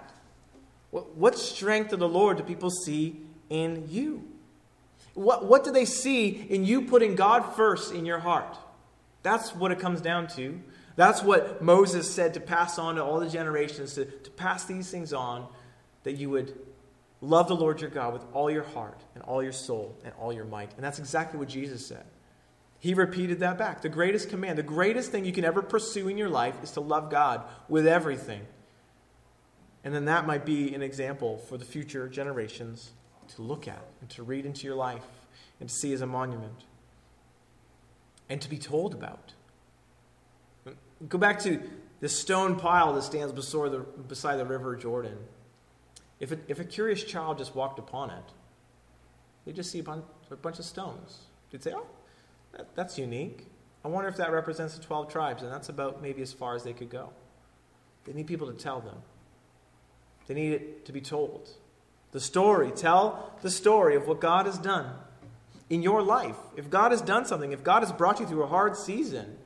What 0.91 1.37
strength 1.37 1.93
of 1.93 1.99
the 1.99 2.09
Lord 2.09 2.37
do 2.37 2.43
people 2.43 2.69
see 2.69 3.21
in 3.49 3.85
you? 3.89 4.27
What, 5.13 5.45
what 5.45 5.63
do 5.63 5.71
they 5.71 5.85
see 5.85 6.45
in 6.49 6.65
you 6.65 6.81
putting 6.81 7.15
God 7.15 7.55
first 7.55 7.93
in 7.93 8.05
your 8.05 8.19
heart? 8.19 8.57
That's 9.23 9.55
what 9.55 9.71
it 9.71 9.79
comes 9.79 10.01
down 10.01 10.27
to. 10.29 10.59
That's 10.99 11.23
what 11.23 11.62
Moses 11.62 12.13
said 12.13 12.33
to 12.33 12.41
pass 12.41 12.77
on 12.77 12.95
to 12.95 13.03
all 13.05 13.21
the 13.21 13.29
generations, 13.29 13.93
to, 13.93 14.03
to 14.03 14.31
pass 14.31 14.65
these 14.65 14.91
things 14.91 15.13
on, 15.13 15.47
that 16.03 16.17
you 16.17 16.29
would 16.29 16.53
love 17.21 17.47
the 17.47 17.55
Lord 17.55 17.79
your 17.79 17.89
God 17.89 18.12
with 18.12 18.25
all 18.33 18.51
your 18.51 18.63
heart 18.63 18.99
and 19.15 19.23
all 19.23 19.41
your 19.41 19.53
soul 19.53 19.97
and 20.03 20.13
all 20.19 20.33
your 20.33 20.43
might. 20.43 20.73
And 20.75 20.83
that's 20.83 20.99
exactly 20.99 21.39
what 21.39 21.47
Jesus 21.47 21.88
said. 21.88 22.03
He 22.79 22.93
repeated 22.93 23.39
that 23.39 23.57
back. 23.57 23.81
The 23.81 23.88
greatest 23.88 24.29
command, 24.29 24.57
the 24.57 24.63
greatest 24.63 25.09
thing 25.09 25.23
you 25.23 25.31
can 25.31 25.45
ever 25.45 25.62
pursue 25.62 26.09
in 26.09 26.17
your 26.17 26.27
life 26.27 26.55
is 26.62 26.71
to 26.71 26.81
love 26.81 27.09
God 27.09 27.45
with 27.69 27.88
everything. 27.88 28.41
And 29.85 29.95
then 29.95 30.03
that 30.03 30.27
might 30.27 30.45
be 30.45 30.75
an 30.75 30.81
example 30.81 31.38
for 31.38 31.57
the 31.57 31.63
future 31.63 32.09
generations 32.09 32.91
to 33.35 33.41
look 33.41 33.69
at 33.69 33.85
and 34.01 34.09
to 34.09 34.23
read 34.23 34.45
into 34.45 34.67
your 34.67 34.75
life 34.75 35.07
and 35.62 35.69
to 35.69 35.75
see 35.75 35.93
as 35.93 36.01
a 36.01 36.05
monument 36.05 36.65
and 38.27 38.41
to 38.41 38.49
be 38.49 38.57
told 38.57 38.93
about. 38.93 39.31
Go 41.07 41.17
back 41.17 41.39
to 41.41 41.62
the 42.01 42.09
stone 42.09 42.57
pile 42.57 42.93
that 42.93 43.03
stands 43.03 43.33
beside 43.33 43.71
the, 43.71 43.79
beside 43.79 44.38
the 44.38 44.45
river 44.45 44.75
Jordan. 44.75 45.17
If 46.19 46.31
a, 46.31 46.38
if 46.47 46.59
a 46.59 46.65
curious 46.65 47.03
child 47.03 47.38
just 47.38 47.55
walked 47.55 47.79
upon 47.79 48.09
it, 48.09 48.23
they'd 49.45 49.55
just 49.55 49.71
see 49.71 49.79
a 49.79 49.83
bunch, 49.83 50.03
a 50.29 50.35
bunch 50.35 50.59
of 50.59 50.65
stones. 50.65 51.19
They'd 51.51 51.63
say, 51.63 51.73
oh, 51.73 51.88
that, 52.53 52.75
that's 52.75 52.97
unique. 52.97 53.47
I 53.83 53.88
wonder 53.88 54.09
if 54.09 54.17
that 54.17 54.31
represents 54.31 54.77
the 54.77 54.83
12 54.83 55.09
tribes, 55.09 55.43
and 55.43 55.51
that's 55.51 55.69
about 55.69 56.01
maybe 56.01 56.21
as 56.21 56.33
far 56.33 56.55
as 56.55 56.63
they 56.63 56.73
could 56.73 56.89
go. 56.89 57.12
They 58.05 58.13
need 58.13 58.27
people 58.27 58.51
to 58.51 58.53
tell 58.53 58.81
them. 58.81 58.97
They 60.27 60.33
need 60.33 60.53
it 60.53 60.85
to 60.85 60.91
be 60.91 61.01
told. 61.01 61.49
The 62.12 62.19
story, 62.19 62.71
tell 62.71 63.33
the 63.41 63.49
story 63.49 63.95
of 63.95 64.07
what 64.07 64.19
God 64.19 64.45
has 64.45 64.57
done 64.57 64.93
in 65.69 65.81
your 65.81 66.01
life. 66.01 66.35
If 66.55 66.69
God 66.69 66.91
has 66.91 67.01
done 67.01 67.25
something, 67.25 67.51
if 67.51 67.63
God 67.63 67.83
has 67.83 67.91
brought 67.91 68.19
you 68.19 68.25
through 68.25 68.43
a 68.43 68.47
hard 68.47 68.75
season 68.75 69.38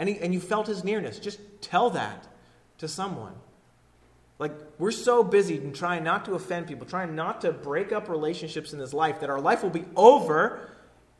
and, 0.00 0.08
he, 0.08 0.18
and 0.18 0.32
you 0.32 0.40
felt 0.40 0.66
his 0.66 0.82
nearness, 0.82 1.18
just 1.18 1.38
tell 1.60 1.90
that 1.90 2.26
to 2.78 2.88
someone. 2.88 3.34
Like, 4.38 4.52
we're 4.78 4.92
so 4.92 5.22
busy 5.22 5.58
in 5.58 5.74
trying 5.74 6.02
not 6.02 6.24
to 6.24 6.32
offend 6.32 6.66
people, 6.66 6.86
trying 6.86 7.14
not 7.14 7.42
to 7.42 7.52
break 7.52 7.92
up 7.92 8.08
relationships 8.08 8.72
in 8.72 8.78
this 8.78 8.94
life, 8.94 9.20
that 9.20 9.28
our 9.28 9.42
life 9.42 9.62
will 9.62 9.68
be 9.68 9.84
over 9.94 10.70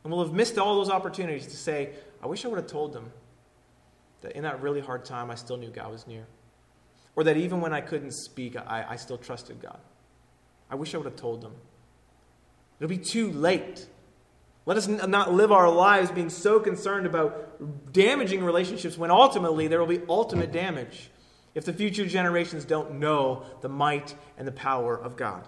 and 0.03 0.11
we'll 0.11 0.23
have 0.23 0.33
missed 0.33 0.57
all 0.57 0.77
those 0.77 0.89
opportunities 0.89 1.45
to 1.45 1.55
say, 1.55 1.91
I 2.23 2.25
wish 2.25 2.43
I 2.43 2.47
would 2.47 2.57
have 2.57 2.65
told 2.65 2.91
them 2.91 3.11
that 4.21 4.31
in 4.31 4.41
that 4.43 4.63
really 4.63 4.81
hard 4.81 5.05
time, 5.05 5.29
I 5.29 5.35
still 5.35 5.57
knew 5.57 5.69
God 5.69 5.91
was 5.91 6.07
near. 6.07 6.25
Or 7.15 7.23
that 7.25 7.37
even 7.37 7.61
when 7.61 7.73
I 7.73 7.81
couldn't 7.81 8.13
speak, 8.13 8.55
I, 8.57 8.83
I 8.89 8.95
still 8.95 9.19
trusted 9.19 9.61
God. 9.61 9.79
I 10.71 10.75
wish 10.75 10.95
I 10.95 10.97
would 10.97 11.05
have 11.05 11.17
told 11.17 11.41
them. 11.41 11.53
It'll 12.79 12.89
be 12.89 12.97
too 12.97 13.31
late. 13.31 13.85
Let 14.65 14.77
us 14.77 14.87
not 14.87 15.31
live 15.31 15.51
our 15.51 15.69
lives 15.69 16.09
being 16.09 16.31
so 16.31 16.59
concerned 16.59 17.05
about 17.05 17.50
damaging 17.91 18.43
relationships 18.43 18.97
when 18.97 19.11
ultimately 19.11 19.67
there 19.67 19.79
will 19.79 19.87
be 19.87 20.01
ultimate 20.09 20.51
damage 20.51 21.09
if 21.53 21.65
the 21.65 21.73
future 21.73 22.05
generations 22.05 22.65
don't 22.65 22.93
know 22.93 23.43
the 23.61 23.69
might 23.69 24.15
and 24.37 24.47
the 24.47 24.51
power 24.51 24.97
of 24.97 25.15
God. 25.15 25.47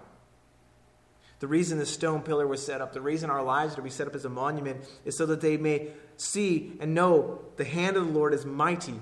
The 1.40 1.48
reason 1.48 1.78
the 1.78 1.86
stone 1.86 2.22
pillar 2.22 2.46
was 2.46 2.64
set 2.64 2.80
up, 2.80 2.92
the 2.92 3.00
reason 3.00 3.30
our 3.30 3.42
lives 3.42 3.74
are 3.74 3.76
to 3.76 3.82
be 3.82 3.90
set 3.90 4.06
up 4.06 4.14
as 4.14 4.24
a 4.24 4.30
monument, 4.30 4.84
is 5.04 5.16
so 5.16 5.26
that 5.26 5.40
they 5.40 5.56
may 5.56 5.88
see 6.16 6.76
and 6.80 6.94
know 6.94 7.40
the 7.56 7.64
hand 7.64 7.96
of 7.96 8.06
the 8.06 8.12
Lord 8.12 8.32
is 8.32 8.46
mighty. 8.46 8.98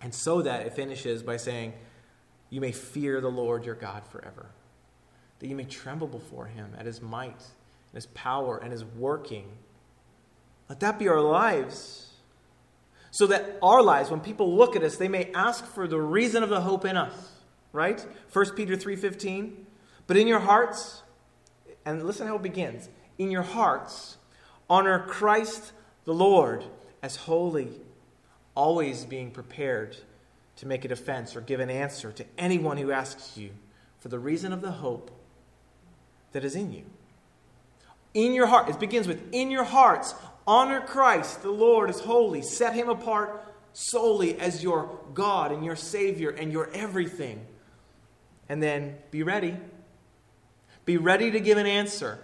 And 0.00 0.12
so 0.14 0.42
that 0.42 0.66
it 0.66 0.72
finishes 0.72 1.22
by 1.22 1.36
saying, 1.36 1.74
You 2.50 2.60
may 2.60 2.72
fear 2.72 3.20
the 3.20 3.30
Lord 3.30 3.64
your 3.64 3.76
God 3.76 4.04
forever. 4.06 4.46
That 5.38 5.46
you 5.46 5.54
may 5.54 5.64
tremble 5.64 6.08
before 6.08 6.46
him 6.46 6.74
at 6.76 6.86
his 6.86 7.00
might 7.00 7.28
and 7.28 7.94
his 7.94 8.06
power 8.06 8.58
and 8.58 8.72
his 8.72 8.84
working. 8.84 9.46
Let 10.68 10.80
that 10.80 10.98
be 10.98 11.08
our 11.08 11.20
lives 11.20 12.11
so 13.12 13.28
that 13.28 13.58
our 13.62 13.82
lives 13.82 14.10
when 14.10 14.18
people 14.18 14.56
look 14.56 14.74
at 14.74 14.82
us 14.82 14.96
they 14.96 15.06
may 15.06 15.30
ask 15.32 15.64
for 15.64 15.86
the 15.86 16.00
reason 16.00 16.42
of 16.42 16.48
the 16.48 16.62
hope 16.62 16.84
in 16.84 16.96
us 16.96 17.30
right? 17.70 18.04
1 18.32 18.50
peter 18.50 18.76
3.15 18.76 19.52
but 20.08 20.16
in 20.16 20.26
your 20.26 20.40
hearts 20.40 21.02
and 21.84 22.04
listen 22.04 22.26
how 22.26 22.36
it 22.36 22.42
begins. 22.42 22.88
In 23.18 23.30
your 23.30 23.42
hearts 23.42 24.16
honor 24.68 24.98
christ 24.98 25.72
the 26.04 26.14
lord 26.14 26.64
as 27.02 27.16
holy 27.16 27.68
always 28.54 29.04
being 29.04 29.30
prepared 29.30 29.96
to 30.56 30.66
make 30.66 30.84
a 30.84 30.88
defense 30.88 31.34
or 31.34 31.40
give 31.40 31.60
an 31.60 31.70
answer 31.70 32.12
to 32.12 32.24
anyone 32.38 32.76
who 32.76 32.92
asks 32.92 33.36
you 33.36 33.50
for 33.98 34.08
the 34.08 34.18
reason 34.18 34.52
of 34.52 34.60
the 34.60 34.72
hope 34.72 35.10
that 36.32 36.44
is 36.44 36.54
in 36.54 36.72
you. 36.72 36.84
In 38.14 38.34
your 38.34 38.46
heart 38.46 38.68
it 38.68 38.78
begins 38.78 39.08
with 39.08 39.22
in 39.32 39.50
your 39.50 39.64
hearts 39.64 40.14
Honor 40.46 40.80
Christ, 40.80 41.42
the 41.42 41.50
Lord 41.50 41.88
is 41.90 42.00
holy. 42.00 42.42
Set 42.42 42.74
him 42.74 42.88
apart 42.88 43.44
solely 43.72 44.38
as 44.38 44.62
your 44.62 44.98
God 45.14 45.52
and 45.52 45.64
your 45.64 45.76
Savior 45.76 46.30
and 46.30 46.52
your 46.52 46.68
everything. 46.74 47.46
And 48.48 48.62
then 48.62 48.96
be 49.10 49.22
ready. 49.22 49.56
Be 50.84 50.96
ready 50.96 51.30
to 51.30 51.40
give 51.40 51.58
an 51.58 51.66
answer. 51.66 52.18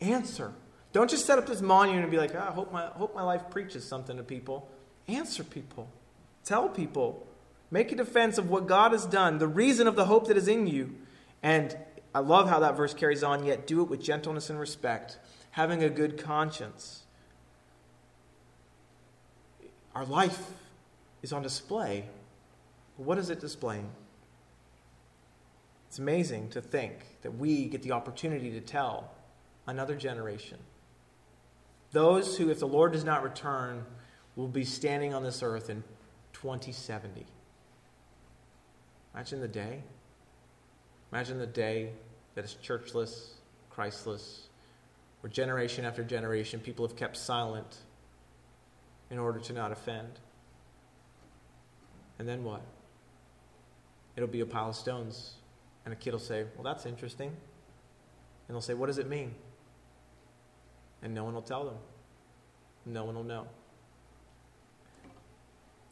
Answer. 0.00 0.52
Don't 0.92 1.08
just 1.08 1.26
set 1.26 1.38
up 1.38 1.46
this 1.46 1.60
monument 1.60 2.04
and 2.04 2.10
be 2.10 2.18
like, 2.18 2.34
oh, 2.34 2.38
I 2.40 2.52
hope 2.52 2.72
my, 2.72 2.86
hope 2.86 3.14
my 3.14 3.22
life 3.22 3.50
preaches 3.50 3.84
something 3.84 4.16
to 4.16 4.22
people. 4.22 4.68
Answer 5.08 5.44
people. 5.44 5.88
Tell 6.44 6.68
people. 6.68 7.26
Make 7.70 7.92
a 7.92 7.96
defense 7.96 8.36
of 8.36 8.50
what 8.50 8.66
God 8.66 8.92
has 8.92 9.06
done, 9.06 9.38
the 9.38 9.48
reason 9.48 9.86
of 9.86 9.96
the 9.96 10.04
hope 10.04 10.28
that 10.28 10.36
is 10.36 10.48
in 10.48 10.66
you. 10.66 10.94
And 11.42 11.76
I 12.14 12.20
love 12.20 12.48
how 12.48 12.60
that 12.60 12.76
verse 12.76 12.94
carries 12.94 13.22
on, 13.22 13.44
yet 13.44 13.66
do 13.66 13.80
it 13.82 13.88
with 13.88 14.00
gentleness 14.00 14.50
and 14.50 14.60
respect, 14.60 15.18
having 15.52 15.82
a 15.82 15.90
good 15.90 16.22
conscience 16.22 17.03
our 19.94 20.04
life 20.04 20.50
is 21.22 21.32
on 21.32 21.42
display. 21.42 22.04
What 22.96 23.18
is 23.18 23.30
it 23.30 23.40
displaying? 23.40 23.90
It's 25.88 25.98
amazing 25.98 26.50
to 26.50 26.60
think 26.60 27.22
that 27.22 27.36
we 27.36 27.66
get 27.66 27.82
the 27.82 27.92
opportunity 27.92 28.50
to 28.52 28.60
tell 28.60 29.10
another 29.66 29.94
generation. 29.94 30.58
Those 31.92 32.36
who, 32.36 32.50
if 32.50 32.58
the 32.58 32.66
Lord 32.66 32.92
does 32.92 33.04
not 33.04 33.22
return, 33.22 33.84
will 34.34 34.48
be 34.48 34.64
standing 34.64 35.14
on 35.14 35.22
this 35.22 35.42
earth 35.42 35.70
in 35.70 35.84
2070. 36.32 37.24
Imagine 39.14 39.40
the 39.40 39.48
day. 39.48 39.82
Imagine 41.12 41.38
the 41.38 41.46
day 41.46 41.92
that 42.34 42.44
is 42.44 42.56
churchless, 42.60 43.28
Christless, 43.70 44.48
where 45.20 45.30
generation 45.30 45.84
after 45.84 46.02
generation 46.02 46.58
people 46.58 46.84
have 46.86 46.96
kept 46.96 47.16
silent 47.16 47.76
in 49.14 49.20
order 49.20 49.38
to 49.38 49.52
not 49.52 49.70
offend. 49.70 50.08
And 52.18 52.28
then 52.28 52.42
what? 52.42 52.62
It'll 54.16 54.28
be 54.28 54.40
a 54.40 54.46
pile 54.46 54.70
of 54.70 54.74
stones. 54.74 55.34
And 55.84 55.94
a 55.94 55.96
kid 55.96 56.12
will 56.12 56.18
say, 56.18 56.46
Well, 56.56 56.64
that's 56.64 56.84
interesting. 56.84 57.28
And 57.28 58.54
they'll 58.54 58.60
say, 58.60 58.74
What 58.74 58.86
does 58.86 58.98
it 58.98 59.08
mean? 59.08 59.36
And 61.00 61.14
no 61.14 61.22
one 61.22 61.32
will 61.32 61.42
tell 61.42 61.64
them. 61.64 61.76
No 62.86 63.04
one 63.04 63.14
will 63.14 63.22
know. 63.22 63.46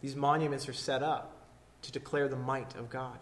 These 0.00 0.16
monuments 0.16 0.68
are 0.68 0.72
set 0.72 1.04
up 1.04 1.46
to 1.82 1.92
declare 1.92 2.26
the 2.26 2.36
might 2.36 2.74
of 2.74 2.90
God. 2.90 3.20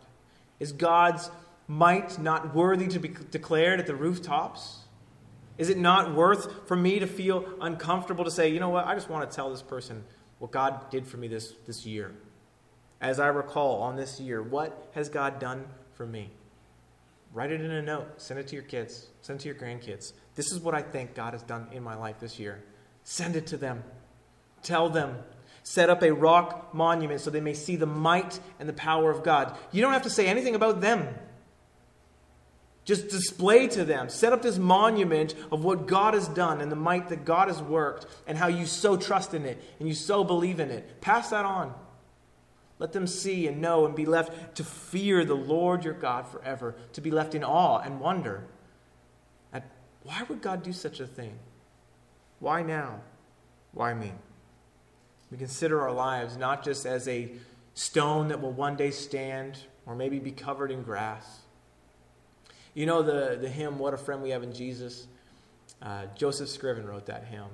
Is 0.59 0.73
God's 0.73 1.31
might 1.69 2.19
not 2.19 2.55
worthy 2.55 2.89
to 2.89 2.99
be 2.99 3.09
declared 3.31 3.81
at 3.81 3.87
the 3.87 3.95
rooftops? 3.95 4.79
Is 5.61 5.69
it 5.69 5.77
not 5.77 6.15
worth 6.15 6.67
for 6.67 6.75
me 6.75 7.01
to 7.01 7.07
feel 7.07 7.45
uncomfortable 7.61 8.25
to 8.25 8.31
say, 8.31 8.49
you 8.49 8.61
know 8.61 8.71
what, 8.71 8.87
I 8.87 8.95
just 8.95 9.11
want 9.11 9.31
to 9.31 9.37
tell 9.37 9.51
this 9.51 9.61
person 9.61 10.03
what 10.39 10.51
God 10.51 10.91
did 10.91 11.07
for 11.07 11.19
me 11.19 11.29
this, 11.29 11.53
this 11.67 11.85
year? 11.85 12.13
As 12.99 13.21
I 13.21 13.27
recall 13.27 13.83
on 13.83 13.95
this 13.95 14.19
year, 14.19 14.43
what 14.43 14.91
has 14.95 15.11
God 15.11 15.39
done 15.39 15.67
for 15.93 16.07
me? 16.07 16.31
Write 17.35 17.53
it 17.53 17.61
in 17.61 17.71
a 17.71 17.83
note. 17.83 18.09
Send 18.17 18.41
it 18.41 18.49
to 18.49 18.55
your 18.55 18.65
kids. 18.65 19.09
Send 19.21 19.39
it 19.39 19.43
to 19.43 19.49
your 19.49 19.57
grandkids. 19.59 20.15
This 20.35 20.51
is 20.51 20.61
what 20.61 20.75
I 20.75 20.81
think 20.81 21.15
God 21.15 21.35
has 21.35 21.43
done 21.43 21.69
in 21.73 21.83
my 21.83 21.95
life 21.95 22.19
this 22.21 22.39
year. 22.39 22.65
Send 23.05 23.37
it 23.37 23.47
to 23.49 23.59
them. 23.59 23.85
Tell 24.63 24.89
them. 24.89 25.19
Set 25.63 25.91
up 25.91 26.03
a 26.03 26.11
rock 26.11 26.73
monument 26.73 27.21
so 27.21 27.29
they 27.29 27.43
may 27.43 27.53
see 27.53 27.77
the 27.77 27.85
might 27.85 28.41
and 28.59 28.67
the 28.67 28.73
power 28.73 29.11
of 29.11 29.23
God. 29.23 29.55
You 29.73 29.83
don't 29.83 29.93
have 29.93 30.05
to 30.05 30.11
say 30.11 30.27
anything 30.27 30.55
about 30.55 30.81
them. 30.81 31.07
Just 32.91 33.07
display 33.07 33.69
to 33.69 33.85
them, 33.85 34.09
set 34.09 34.33
up 34.33 34.43
this 34.43 34.59
monument 34.59 35.37
of 35.53 35.63
what 35.63 35.87
God 35.87 36.13
has 36.15 36.27
done 36.27 36.61
and 36.61 36.73
the 36.73 36.77
might 36.77 37.09
that 37.11 37.25
God 37.25 37.47
has 37.47 37.63
worked 37.63 38.05
and 38.27 38.37
how 38.37 38.49
you 38.49 38.67
so 38.67 38.97
trust 38.97 39.33
in 39.33 39.47
it 39.47 39.63
and 39.79 39.87
you 39.87 39.95
so 39.95 40.25
believe 40.25 40.59
in 40.59 40.73
it. 40.73 41.01
Pass 41.01 41.31
that 41.31 41.45
on. 41.45 41.73
Let 42.81 42.93
them 42.93 43.07
see 43.07 43.47
and 43.47 43.61
know 43.61 43.87
and 43.87 43.95
be 43.95 44.07
left 44.07 44.57
to 44.57 44.65
fear 44.65 45.25
the 45.25 45.37
Lord 45.37 45.85
your 45.85 45.95
God 45.95 46.27
forever, 46.27 46.75
to 46.95 47.01
be 47.01 47.13
left 47.13 47.37
in 47.37 47.45
awe 47.45 47.79
and 47.79 48.01
wonder 48.01 48.49
at 49.53 49.71
why 50.03 50.25
would 50.29 50.43
God 50.43 50.65
do 50.65 50.73
such 50.73 50.99
a 50.99 51.07
thing? 51.07 51.39
Why 52.41 52.63
now? 52.63 53.03
Why 53.71 53.95
me? 53.95 54.11
We 55.31 55.39
consider 55.39 55.81
our 55.81 55.93
lives 55.93 56.37
not 56.37 56.65
just 56.65 56.87
as 56.87 57.07
a 57.07 57.31
stone 57.73 58.27
that 58.31 58.43
will 58.43 58.51
one 58.51 58.75
day 58.75 58.91
stand 58.91 59.59
or 59.87 59.95
maybe 59.95 60.19
be 60.19 60.33
covered 60.33 60.73
in 60.73 60.83
grass. 60.83 61.43
You 62.75 62.87
know 62.87 63.03
the, 63.03 63.39
the 63.41 63.49
hymn, 63.49 63.79
What 63.79 63.95
a 63.95 63.97
Friend 63.97 64.23
We 64.23 64.31
Have 64.31 64.43
in 64.43 64.53
Jesus? 64.53 65.07
Uh, 65.83 66.07
Joseph 66.15 66.49
Scriven 66.49 66.87
wrote 66.87 67.07
that 67.07 67.25
hymn. 67.25 67.49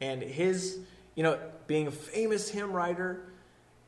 And 0.00 0.22
his, 0.22 0.78
you 1.14 1.22
know, 1.22 1.38
being 1.66 1.86
a 1.86 1.90
famous 1.90 2.48
hymn 2.48 2.72
writer, 2.72 3.20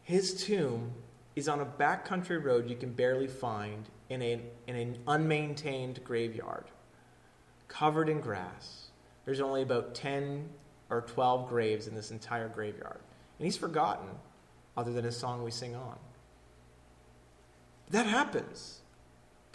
his 0.03 0.45
tomb 0.45 0.92
is 1.35 1.49
on 1.49 1.61
a 1.61 1.66
backcountry 1.66 2.42
road 2.42 2.71
you 2.71 2.77
can 2.77 2.92
barely 2.92 3.27
find 3.27 3.85
in, 4.09 4.23
a, 4.23 4.40
in 4.66 4.77
an 4.77 4.99
unmaintained 5.07 6.03
graveyard, 6.05 6.64
covered 7.69 8.09
in 8.09 8.21
grass. 8.21 8.87
There's 9.25 9.40
only 9.40 9.62
about 9.62 9.95
10 9.95 10.49
or 10.88 11.03
12 11.03 11.49
graves 11.49 11.87
in 11.87 11.95
this 11.95 12.11
entire 12.11 12.49
graveyard. 12.49 13.01
And 13.38 13.45
he's 13.45 13.57
forgotten, 13.57 14.09
other 14.77 14.92
than 14.92 15.05
his 15.05 15.16
song 15.16 15.42
we 15.42 15.51
sing 15.51 15.75
on. 15.75 15.99
That 17.90 18.07
happens. 18.07 18.81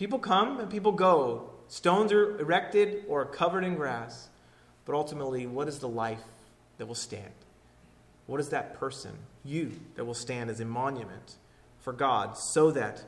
People 0.02 0.18
come 0.18 0.60
and 0.60 0.68
people 0.68 0.94
go. 0.94 1.52
Stones 1.68 2.12
are 2.12 2.40
erected 2.40 3.06
or 3.08 3.24
covered 3.24 3.64
in 3.64 3.76
grass. 3.76 4.30
But 4.84 4.96
ultimately, 4.96 5.46
what 5.46 5.68
is 5.68 5.78
the 5.78 5.88
life 5.88 6.24
that 6.80 6.88
will 6.88 6.96
stand? 6.96 7.32
What 8.26 8.40
is 8.40 8.50
that 8.50 8.80
person, 8.80 9.12
you, 9.46 9.74
that 9.94 10.04
will 10.04 10.16
stand 10.16 10.50
as 10.50 10.60
a 10.60 10.66
monument 10.66 11.36
for 11.82 11.94
God 11.94 12.36
so 12.36 12.72
that 12.72 13.04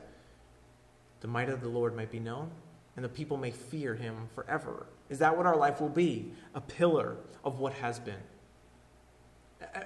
the 1.18 1.26
might 1.26 1.48
of 1.48 1.62
the 1.62 1.68
Lord 1.68 1.96
might 1.96 2.12
be 2.12 2.20
known 2.20 2.52
and 2.94 3.04
the 3.04 3.08
people 3.08 3.38
may 3.38 3.50
fear 3.50 3.96
him 3.96 4.28
forever? 4.36 4.86
Is 5.10 5.18
that 5.18 5.36
what 5.36 5.46
our 5.46 5.56
life 5.56 5.80
will 5.80 5.88
be? 5.88 6.30
A 6.54 6.60
pillar 6.60 7.16
of 7.42 7.58
what 7.58 7.72
has 7.72 7.98
been, 7.98 8.22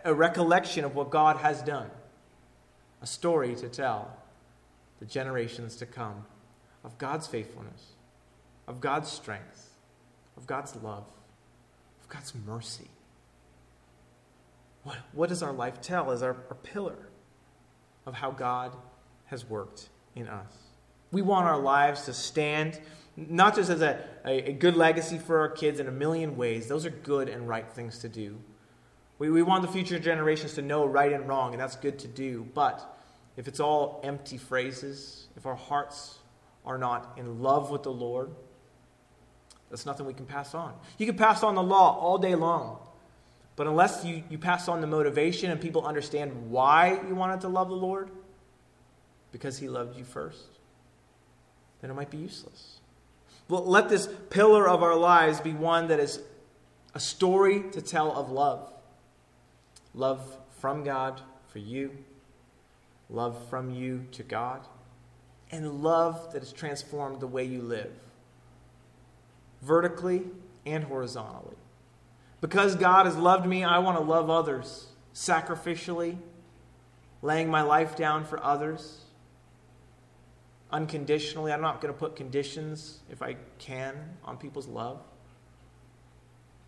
a 0.05 0.13
recollection 0.13 0.85
of 0.85 0.95
what 0.95 1.09
God 1.09 1.39
has 1.39 1.63
done, 1.63 1.89
a 3.01 3.07
story 3.07 3.55
to 3.55 3.71
tell 3.71 4.15
the 5.01 5.07
generations 5.07 5.77
to 5.77 5.87
come 5.87 6.27
of 6.89 6.97
God's 6.97 7.27
faithfulness, 7.27 7.93
of 8.67 8.81
God's 8.81 9.13
strength, 9.13 9.75
of 10.39 10.47
God's 10.47 10.75
love, 10.77 11.05
of 12.01 12.09
God's 12.09 12.33
mercy. 12.47 12.89
What, 14.85 14.97
what 15.13 15.29
does 15.29 15.43
our 15.43 15.53
life 15.53 15.83
tell 15.83 16.11
as 16.11 16.23
our, 16.23 16.35
our 16.49 16.57
pillar 16.63 17.11
of 18.07 18.15
how 18.15 18.31
God 18.31 18.75
has 19.27 19.45
worked 19.45 19.91
in 20.17 20.29
us? 20.29 20.51
We 21.13 21.21
want 21.21 21.47
our 21.47 21.59
lives 21.59 22.07
to 22.07 22.15
stand 22.15 22.81
not 23.17 23.55
just 23.55 23.69
as 23.69 23.83
a, 23.83 24.03
a, 24.25 24.53
good 24.53 24.77
legacy 24.77 25.19
for 25.19 25.41
our 25.41 25.49
kids 25.49 25.81
in 25.81 25.89
a 25.89 25.93
million 25.93 26.37
ways. 26.37 26.69
Those 26.69 26.87
are 26.87 26.91
good 26.91 27.29
and 27.29 27.49
right 27.49 27.69
things 27.71 27.99
to 27.99 28.09
do. 28.09 28.39
We, 29.19 29.29
we 29.29 29.43
want 29.43 29.63
the 29.63 29.69
future 29.69 29.99
generations 29.99 30.55
to 30.55 30.63
know 30.63 30.87
right 30.87 31.13
and 31.13 31.29
wrong, 31.29 31.53
and 31.53 31.61
that's 31.61 31.77
good 31.77 31.99
to 31.99 32.09
do. 32.09 32.47
But 32.55 32.97
if 33.37 33.49
it's 33.49 33.59
all 33.59 34.01
empty 34.05 34.39
phrases, 34.39 35.27
if 35.37 35.47
our 35.47 35.57
hearts 35.57 36.21
are 36.69 36.79
not 36.79 37.15
in 37.17 37.43
love 37.43 37.71
with 37.71 37.83
the 37.83 37.91
Lord, 37.91 38.31
that's 39.71 39.87
nothing 39.87 40.07
we 40.07 40.15
can 40.15 40.27
pass 40.27 40.55
on. 40.55 40.75
You 40.99 41.07
can 41.07 41.17
pass 41.17 41.43
on 41.43 41.55
the 41.55 41.63
law 41.63 41.99
all 41.99 42.19
day 42.19 42.35
long, 42.35 42.79
but 43.57 43.67
unless 43.67 44.05
you, 44.05 44.23
you 44.29 44.39
pass 44.39 44.69
on 44.69 44.81
the 44.81 44.87
motivation 44.87 45.51
and 45.51 45.61
people 45.61 45.85
understand 45.85 46.51
why 46.51 47.01
you 47.09 47.15
wanted 47.15 47.41
to 47.41 47.49
love 47.49 47.69
the 47.69 47.75
Lord, 47.75 48.11
because 49.33 49.59
He 49.59 49.69
loved 49.69 49.97
you 49.97 50.05
first, 50.05 50.45
then 51.81 51.91
it 51.91 51.95
might 51.95 52.11
be 52.11 52.19
useless. 52.19 52.81
Well, 53.49 53.65
let 53.65 53.89
this 53.89 54.09
pillar 54.29 54.69
of 54.69 54.83
our 54.83 54.95
lives 54.95 55.41
be 55.41 55.55
one 55.55 55.89
that 55.89 55.99
is 55.99 56.21
a 56.95 57.01
story 57.01 57.65
to 57.73 57.81
tell 57.81 58.13
of 58.13 58.31
love. 58.31 58.71
Love 59.95 60.37
from 60.61 60.85
God 60.85 61.23
for 61.49 61.61
you, 61.61 61.97
love 63.09 63.43
from 63.49 63.71
you 63.71 64.05
to 64.13 64.23
God, 64.23 64.67
and 65.51 65.83
love 65.83 66.33
that 66.33 66.41
has 66.41 66.53
transformed 66.53 67.21
the 67.21 67.27
way 67.27 67.45
you 67.45 67.63
live, 67.63 67.93
vertically 69.63 70.25
and 70.67 70.85
horizontally. 70.85 71.57
Because 72.41 72.77
God 72.77 73.07
has 73.07 73.17
loved 73.17 73.47
me, 73.47 73.65
I 73.65 73.79
want 73.79 73.99
to 73.99 74.05
love 74.05 74.31
others 74.31 74.87
sacrificially, 75.15 76.17
laying 77.23 77.51
my 77.51 77.63
life 77.63 77.97
down 77.97 78.25
for 78.25 78.43
others 78.43 79.05
unconditionally. 80.71 81.53
I'm 81.53 81.61
not 81.61 81.81
going 81.81 81.93
to 81.93 81.99
put 81.99 82.15
conditions, 82.15 83.01
if 83.11 83.23
I 83.23 83.37
can, 83.59 83.97
on 84.25 84.37
people's 84.37 84.69
love. 84.69 85.01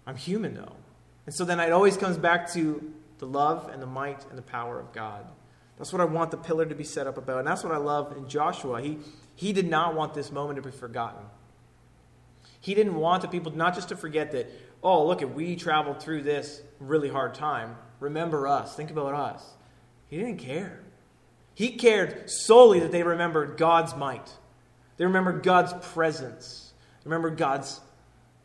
I'm 0.06 0.16
human, 0.16 0.54
though. 0.54 0.76
And 1.26 1.34
so 1.34 1.44
then 1.44 1.60
it 1.60 1.72
always 1.72 1.96
comes 1.96 2.16
back 2.16 2.50
to 2.54 2.92
the 3.18 3.26
love 3.26 3.68
and 3.72 3.80
the 3.80 3.86
might 3.86 4.24
and 4.30 4.38
the 4.38 4.42
power 4.42 4.80
of 4.80 4.92
God. 4.92 5.26
That's 5.80 5.94
what 5.94 6.02
I 6.02 6.04
want 6.04 6.30
the 6.30 6.36
pillar 6.36 6.66
to 6.66 6.74
be 6.74 6.84
set 6.84 7.06
up 7.06 7.16
about. 7.16 7.38
And 7.38 7.48
that's 7.48 7.64
what 7.64 7.72
I 7.72 7.78
love 7.78 8.14
in 8.14 8.28
Joshua. 8.28 8.82
He, 8.82 8.98
he 9.34 9.54
did 9.54 9.66
not 9.66 9.94
want 9.94 10.12
this 10.12 10.30
moment 10.30 10.62
to 10.62 10.62
be 10.62 10.76
forgotten. 10.76 11.22
He 12.60 12.74
didn't 12.74 12.96
want 12.96 13.22
the 13.22 13.28
people 13.28 13.50
not 13.52 13.74
just 13.74 13.88
to 13.88 13.96
forget 13.96 14.32
that, 14.32 14.52
oh, 14.82 15.06
look, 15.06 15.22
if 15.22 15.30
we 15.30 15.56
traveled 15.56 16.02
through 16.02 16.24
this 16.24 16.60
really 16.80 17.08
hard 17.08 17.32
time, 17.32 17.76
remember 17.98 18.46
us, 18.46 18.76
think 18.76 18.90
about 18.90 19.14
us. 19.14 19.42
He 20.08 20.18
didn't 20.18 20.36
care. 20.36 20.80
He 21.54 21.70
cared 21.70 22.30
solely 22.30 22.80
that 22.80 22.92
they 22.92 23.02
remembered 23.02 23.56
God's 23.56 23.96
might. 23.96 24.30
They 24.98 25.06
remembered 25.06 25.42
God's 25.42 25.72
presence. 25.94 26.74
They 27.02 27.08
remembered 27.08 27.38
God's 27.38 27.80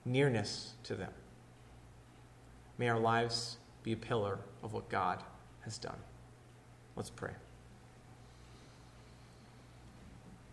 nearness 0.06 0.72
to 0.84 0.96
them. 0.96 1.12
May 2.78 2.88
our 2.88 3.00
lives 3.00 3.58
be 3.84 3.92
a 3.92 3.98
pillar 3.98 4.40
of 4.64 4.72
what 4.72 4.88
God 4.88 5.22
has 5.66 5.78
done. 5.78 5.98
Let's 6.96 7.10
pray. 7.10 7.32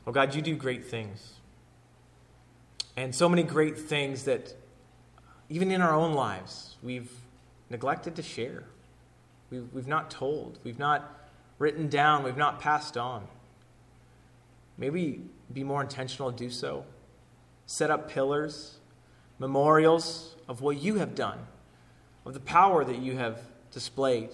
Oh 0.06 0.12
God, 0.12 0.34
you 0.34 0.42
do 0.42 0.56
great 0.56 0.84
things. 0.84 1.34
And 2.96 3.14
so 3.14 3.28
many 3.28 3.42
great 3.42 3.78
things 3.78 4.24
that 4.24 4.54
even 5.48 5.70
in 5.70 5.80
our 5.80 5.94
own 5.94 6.14
lives 6.14 6.76
we've 6.82 7.10
neglected 7.72 8.14
to 8.16 8.22
share. 8.22 8.64
We've, 9.50 9.66
we've 9.72 9.88
not 9.88 10.10
told. 10.10 10.58
We've 10.62 10.78
not 10.78 11.28
written 11.58 11.88
down, 11.88 12.22
we've 12.22 12.36
not 12.36 12.60
passed 12.60 12.96
on. 12.96 13.26
Maybe 14.78 15.22
be 15.52 15.64
more 15.64 15.82
intentional 15.82 16.30
to 16.30 16.36
do 16.36 16.50
so. 16.50 16.84
Set 17.66 17.90
up 17.90 18.10
pillars, 18.10 18.78
memorials 19.38 20.36
of 20.48 20.60
what 20.60 20.80
you 20.80 20.96
have 20.96 21.14
done, 21.14 21.38
of 22.24 22.34
the 22.34 22.40
power 22.40 22.84
that 22.84 22.98
you 22.98 23.16
have 23.16 23.40
displayed. 23.70 24.30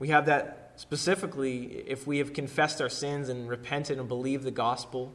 We 0.00 0.08
have 0.08 0.26
that 0.26 0.72
specifically 0.76 1.84
if 1.86 2.06
we 2.06 2.18
have 2.18 2.32
confessed 2.32 2.80
our 2.80 2.88
sins 2.88 3.28
and 3.28 3.48
repented 3.48 3.98
and 3.98 4.08
believed 4.08 4.42
the 4.42 4.50
gospel. 4.50 5.12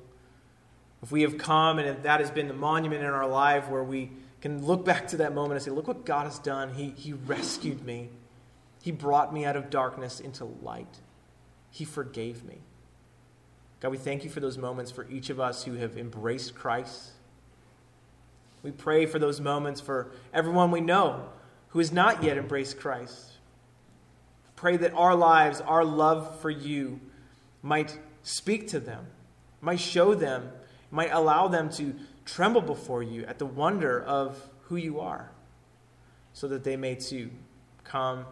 If 1.04 1.12
we 1.12 1.24
have 1.24 1.38
come 1.38 1.80
and 1.80 2.04
that 2.04 2.20
has 2.22 2.32
been 2.32 2.48
the 2.48 2.54
monument 2.54 3.04
in 3.04 3.10
our 3.10 3.28
life 3.28 3.68
where 3.68 3.84
we 3.84 4.12
can 4.42 4.66
look 4.66 4.86
back 4.86 5.08
to 5.10 5.18
that 5.18 5.34
moment 5.34 5.54
and 5.54 5.64
say, 5.64 5.72
Look 5.72 5.88
what 5.88 6.06
God 6.06 6.26
has 6.26 6.40
done. 6.40 6.74
He, 6.76 6.92
he 6.92 7.14
rescued 7.14 7.84
me. 7.84 8.10
He 8.82 8.92
brought 8.92 9.34
me 9.34 9.44
out 9.44 9.56
of 9.56 9.72
darkness 9.72 10.20
into 10.20 10.46
light. 10.46 11.00
He 11.72 11.84
forgave 11.84 12.44
me. 12.46 12.60
God, 13.80 13.90
we 13.90 13.98
thank 13.98 14.24
you 14.24 14.30
for 14.30 14.40
those 14.40 14.58
moments 14.58 14.92
for 14.92 15.10
each 15.10 15.32
of 15.32 15.40
us 15.40 15.64
who 15.64 15.74
have 15.74 15.98
embraced 15.98 16.56
Christ. 16.56 17.12
We 18.62 18.72
pray 18.72 19.06
for 19.06 19.20
those 19.20 19.42
moments 19.42 19.82
for 19.82 20.12
everyone 20.34 20.72
we 20.72 20.82
know 20.82 21.30
who 21.70 21.80
has 21.80 21.92
not 21.92 22.24
yet 22.24 22.38
embraced 22.38 22.80
Christ. 22.80 23.35
Pray 24.56 24.78
that 24.78 24.94
our 24.94 25.16
lives, 25.16 25.62
our 25.62 25.84
love 25.84 26.40
for 26.40 26.50
you, 26.50 27.00
might 27.62 27.98
speak 28.24 28.68
to 28.70 28.80
them, 28.80 29.06
might 29.62 29.80
show 29.80 30.16
them, 30.16 30.50
might 30.92 31.12
allow 31.12 31.48
them 31.48 31.70
to 31.72 31.96
tremble 32.26 32.62
before 32.62 33.04
you 33.04 33.26
at 33.26 33.38
the 33.38 33.46
wonder 33.46 34.02
of 34.02 34.50
who 34.64 34.76
you 34.76 35.00
are, 35.00 35.32
so 36.34 36.48
that 36.48 36.64
they 36.64 36.76
may 36.76 36.96
too 36.96 37.30
come 37.84 38.26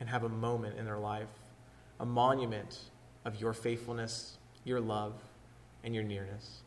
and 0.00 0.08
have 0.08 0.24
a 0.24 0.28
moment 0.28 0.78
in 0.78 0.84
their 0.84 0.98
life, 0.98 1.28
a 2.00 2.06
monument 2.06 2.78
of 3.24 3.40
your 3.40 3.52
faithfulness, 3.52 4.38
your 4.64 4.80
love, 4.80 5.14
and 5.84 5.94
your 5.94 6.04
nearness. 6.04 6.62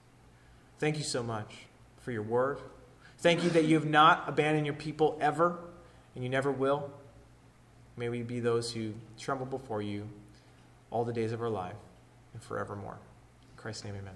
Thank 0.79 0.97
you 0.97 1.03
so 1.03 1.23
much 1.23 1.65
for 1.99 2.11
your 2.11 2.23
word. 2.23 2.59
Thank 3.19 3.43
you 3.43 3.49
that 3.51 3.65
you 3.65 3.75
have 3.75 3.87
not 3.87 4.27
abandoned 4.27 4.65
your 4.65 4.75
people 4.75 5.17
ever, 5.21 5.59
and 6.15 6.23
you 6.23 6.29
never 6.29 6.51
will. 6.51 6.91
May 8.01 8.09
we 8.09 8.23
be 8.23 8.39
those 8.39 8.71
who 8.71 8.93
tremble 9.19 9.45
before 9.45 9.83
you 9.83 10.09
all 10.89 11.05
the 11.05 11.13
days 11.13 11.33
of 11.33 11.39
our 11.43 11.51
life 11.51 11.75
and 12.33 12.41
forevermore. 12.41 12.97
In 13.51 13.57
Christ's 13.57 13.83
name, 13.83 13.93
amen. 13.93 14.15